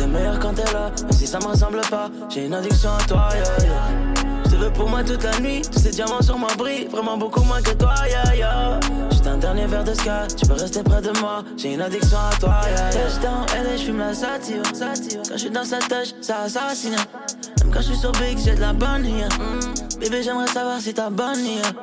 Est 0.02 0.08
meilleur 0.08 0.40
quand 0.40 0.54
t'es 0.54 0.64
là, 0.74 0.90
même 1.04 1.12
si 1.12 1.28
ça 1.28 1.38
me 1.38 1.46
ressemble 1.46 1.82
pas. 1.82 2.10
J'ai 2.28 2.48
une 2.48 2.56
addiction 2.56 2.90
à 2.90 3.04
toi, 3.04 3.30
yeah, 3.34 3.66
yeah. 3.66 4.24
Je 4.46 4.50
te 4.50 4.56
veux 4.56 4.74
pour 4.74 4.90
moi 4.90 5.04
toute 5.04 5.22
la 5.24 5.40
nuit. 5.40 5.62
Tous 5.62 5.78
ces 5.78 5.92
diamants 5.92 6.24
sur 6.24 6.40
moi 6.40 6.50
brillent, 6.58 6.88
vraiment 6.88 7.18
beaucoup 7.18 7.44
moins 7.44 7.62
que 7.62 7.70
toi, 7.72 7.94
yeah, 8.10 8.36
yeah. 8.36 8.80
Juste 9.12 9.28
un 9.28 9.38
dernier 9.38 9.68
verre 9.68 9.84
de 9.84 9.94
sky, 9.94 10.36
tu 10.36 10.48
peux 10.48 10.54
rester 10.54 10.82
près 10.82 11.04
de 11.04 11.12
moi. 11.20 11.44
J'ai 11.56 11.76
une 11.76 11.82
addiction 11.82 12.18
à 12.18 12.36
toi, 12.40 12.62
yeah, 12.66 12.92
yeah. 12.92 13.10
Touchdown, 13.10 13.46
elle 13.56 13.78
je 13.78 13.84
fume 13.84 14.00
la 14.00 14.14
sativa. 14.16 14.64
Quand 14.64 15.34
je 15.34 15.38
suis 15.38 15.52
dans 15.52 15.66
sa 15.66 15.78
tâche, 15.78 16.16
ça 16.20 16.42
assassine. 16.46 16.96
Même 16.96 17.72
quand 17.72 17.82
je 17.82 17.88
suis 17.88 17.98
sur 17.98 18.12
Big, 18.14 18.40
j'ai 18.44 18.56
de 18.56 18.62
la 18.62 18.74
bonne 18.74 19.06
here. 19.06 19.30
Mm. 19.40 20.00
Bébé, 20.00 20.24
j'aimerais 20.24 20.48
savoir 20.48 20.80
si 20.80 20.96
t'as 20.96 21.12
bonne 21.12 21.46
here. 21.46 21.74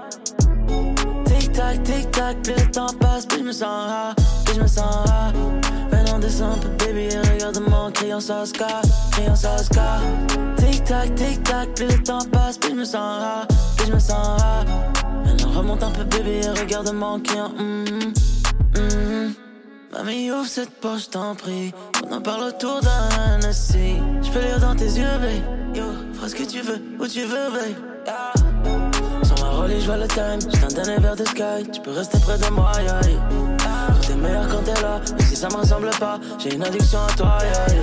Tic 1.24 1.52
tac, 1.52 1.84
tic 1.84 2.10
tac, 2.10 2.36
le 2.48 2.68
temps 2.72 2.92
passe, 2.98 3.26
puis 3.26 3.38
je 3.38 3.44
me 3.44 3.52
sens 3.52 3.86
rare, 3.86 4.14
puis 4.44 4.56
je 4.56 4.60
me 4.62 4.66
sens 4.66 5.06
rare. 5.06 5.32
Descends 6.20 6.52
un 6.52 6.58
peu, 6.58 6.68
baby, 6.84 7.14
et 7.14 7.32
regarde-moi 7.32 7.78
en 7.78 7.90
criant 7.92 8.20
ça 8.20 8.42
Oscar, 8.42 8.82
criant 9.12 9.36
ça 9.36 9.54
Oscar. 9.54 10.00
Tic 10.56 10.84
tac, 10.84 11.14
tic 11.14 11.42
tac, 11.44 11.68
le 11.78 12.02
temps 12.02 12.24
passe, 12.32 12.58
puis 12.58 12.70
je 12.70 12.74
me 12.74 12.84
sens 12.84 13.20
rare, 13.22 13.46
puis 13.76 13.86
je 13.86 13.92
me 13.92 13.98
sens 13.98 14.40
rare. 14.40 14.64
Maintenant 15.24 15.50
remonte 15.52 15.82
un 15.82 15.90
peu, 15.90 16.04
baby, 16.04 16.44
et 16.44 16.50
regarde-moi 16.60 17.08
en 17.08 17.20
criant 17.20 17.50
mm 17.50 17.84
-hmm. 17.84 18.28
Mamie, 19.92 20.30
ouvre 20.30 20.46
cette 20.46 20.74
poche, 20.80 21.08
t'en 21.10 21.34
prie. 21.34 21.72
On 22.04 22.12
en 22.12 22.20
parle 22.20 22.44
autour 22.44 22.80
d'un 22.80 23.08
Hennessy. 23.36 23.96
Je 24.22 24.38
lire 24.38 24.60
dans 24.60 24.76
tes 24.76 24.84
yeux, 24.84 25.18
babe. 25.22 25.76
Yo, 25.76 25.84
feras 26.14 26.28
ce 26.28 26.34
que 26.34 26.44
tu 26.44 26.60
veux, 26.60 26.80
où 27.00 27.06
tu 27.06 27.22
veux, 27.22 27.50
babe. 27.50 27.76
Yeah. 28.06 28.32
Sans 29.24 29.42
ma 29.42 29.50
relish, 29.50 29.82
je 29.82 29.86
vois 29.86 29.96
le 29.96 30.08
time. 30.08 30.40
J'suis 30.40 30.64
un 30.64 30.68
dernier 30.68 30.98
verre 31.00 31.16
de 31.16 31.24
sky. 31.24 31.68
Tu 31.72 31.80
peux 31.80 31.92
rester 31.92 32.18
près 32.20 32.38
de 32.38 32.50
moi, 32.50 32.70
yeah, 32.82 33.00
yeah. 33.08 33.57
Meilleur 34.20 34.48
quand 34.48 34.62
t'es 34.64 34.80
là. 34.82 35.00
Et 35.18 35.22
si 35.22 35.36
ça 35.36 35.48
me 35.48 35.56
ressemble 35.56 35.90
pas, 35.98 36.18
j'ai 36.38 36.54
une 36.54 36.62
addiction 36.62 36.98
à 37.08 37.12
toi, 37.12 37.38
yeah, 37.40 37.74
yeah. 37.74 37.82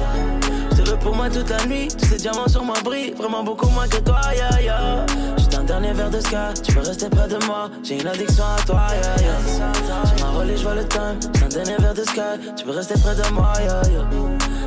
Je 0.71 0.81
te 0.81 0.89
veux 0.89 0.97
pour 0.97 1.15
moi 1.15 1.29
toute 1.29 1.49
la 1.49 1.65
nuit. 1.65 1.87
Tous 1.87 2.05
ces 2.05 2.17
diamants 2.17 2.47
sur 2.47 2.63
moi 2.63 2.75
brillent. 2.83 3.13
Vraiment 3.13 3.43
beaucoup 3.43 3.69
moins 3.69 3.87
que 3.87 3.97
toi, 3.97 4.19
yeah, 4.35 4.61
yeah. 4.61 5.05
J'suis 5.37 5.55
un 5.55 5.63
dernier 5.63 5.93
verre 5.93 6.09
de 6.09 6.19
sky. 6.19 6.61
Tu 6.63 6.73
peux 6.73 6.81
rester 6.81 7.09
près 7.09 7.27
de 7.27 7.43
moi. 7.45 7.69
J'ai 7.83 8.01
une 8.01 8.07
addiction 8.07 8.43
à 8.43 8.61
toi, 8.63 8.87
yeah, 8.91 9.15
yeah. 9.23 10.05
Sur 10.05 10.25
ma 10.25 10.39
relish, 10.39 10.59
je 10.59 10.63
vois 10.63 10.75
le 10.75 10.85
time. 10.87 11.19
Un 11.43 11.47
dernier 11.47 11.77
verre 11.79 11.93
de 11.93 12.03
sky. 12.03 12.53
Tu 12.57 12.65
peux 12.65 12.71
rester 12.71 12.99
près 12.99 13.15
de 13.15 13.33
moi, 13.33 13.53
yeah, 13.59 13.81
yeah. 13.89 14.05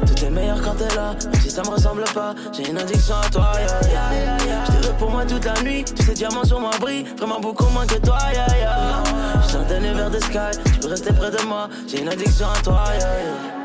Tout 0.07 0.25
est 0.25 0.31
meilleur 0.31 0.61
quand 0.63 0.75
t'es 0.75 0.95
là, 0.95 1.15
même 1.25 1.41
si 1.43 1.51
ça 1.51 1.63
me 1.63 1.69
ressemble 1.69 2.05
pas. 2.15 2.35
J'ai 2.53 2.71
une 2.71 2.79
addiction 2.79 3.15
à 3.23 3.29
toi, 3.29 3.53
yeah, 3.57 3.91
yeah, 3.91 4.38
pour 4.99 5.11
moi 5.11 5.25
toute 5.25 5.45
la 5.45 5.61
nuit, 5.63 5.85
tous 5.85 6.03
ces 6.03 6.15
diamants 6.15 6.45
sur 6.45 6.61
moi 6.61 6.71
brillent. 6.81 7.05
Vraiment 7.17 7.41
beaucoup 7.41 7.67
moins 7.71 7.87
que 7.87 7.97
toi, 7.97 8.19
yeah, 8.33 8.47
yeah. 8.57 9.03
Je 9.51 9.57
un 9.57 9.95
verre 9.95 10.11
de 10.11 10.19
sky, 10.19 10.59
tu 10.65 10.81
peux 10.81 10.89
rester 10.89 11.13
près 11.13 11.31
de 11.31 11.43
moi. 11.47 11.69
J'ai 11.87 12.03
une 12.03 12.09
addiction 12.09 12.47
à 12.47 12.63
toi, 12.63 12.85
yeah, 12.99 12.99
yeah. 12.99 13.58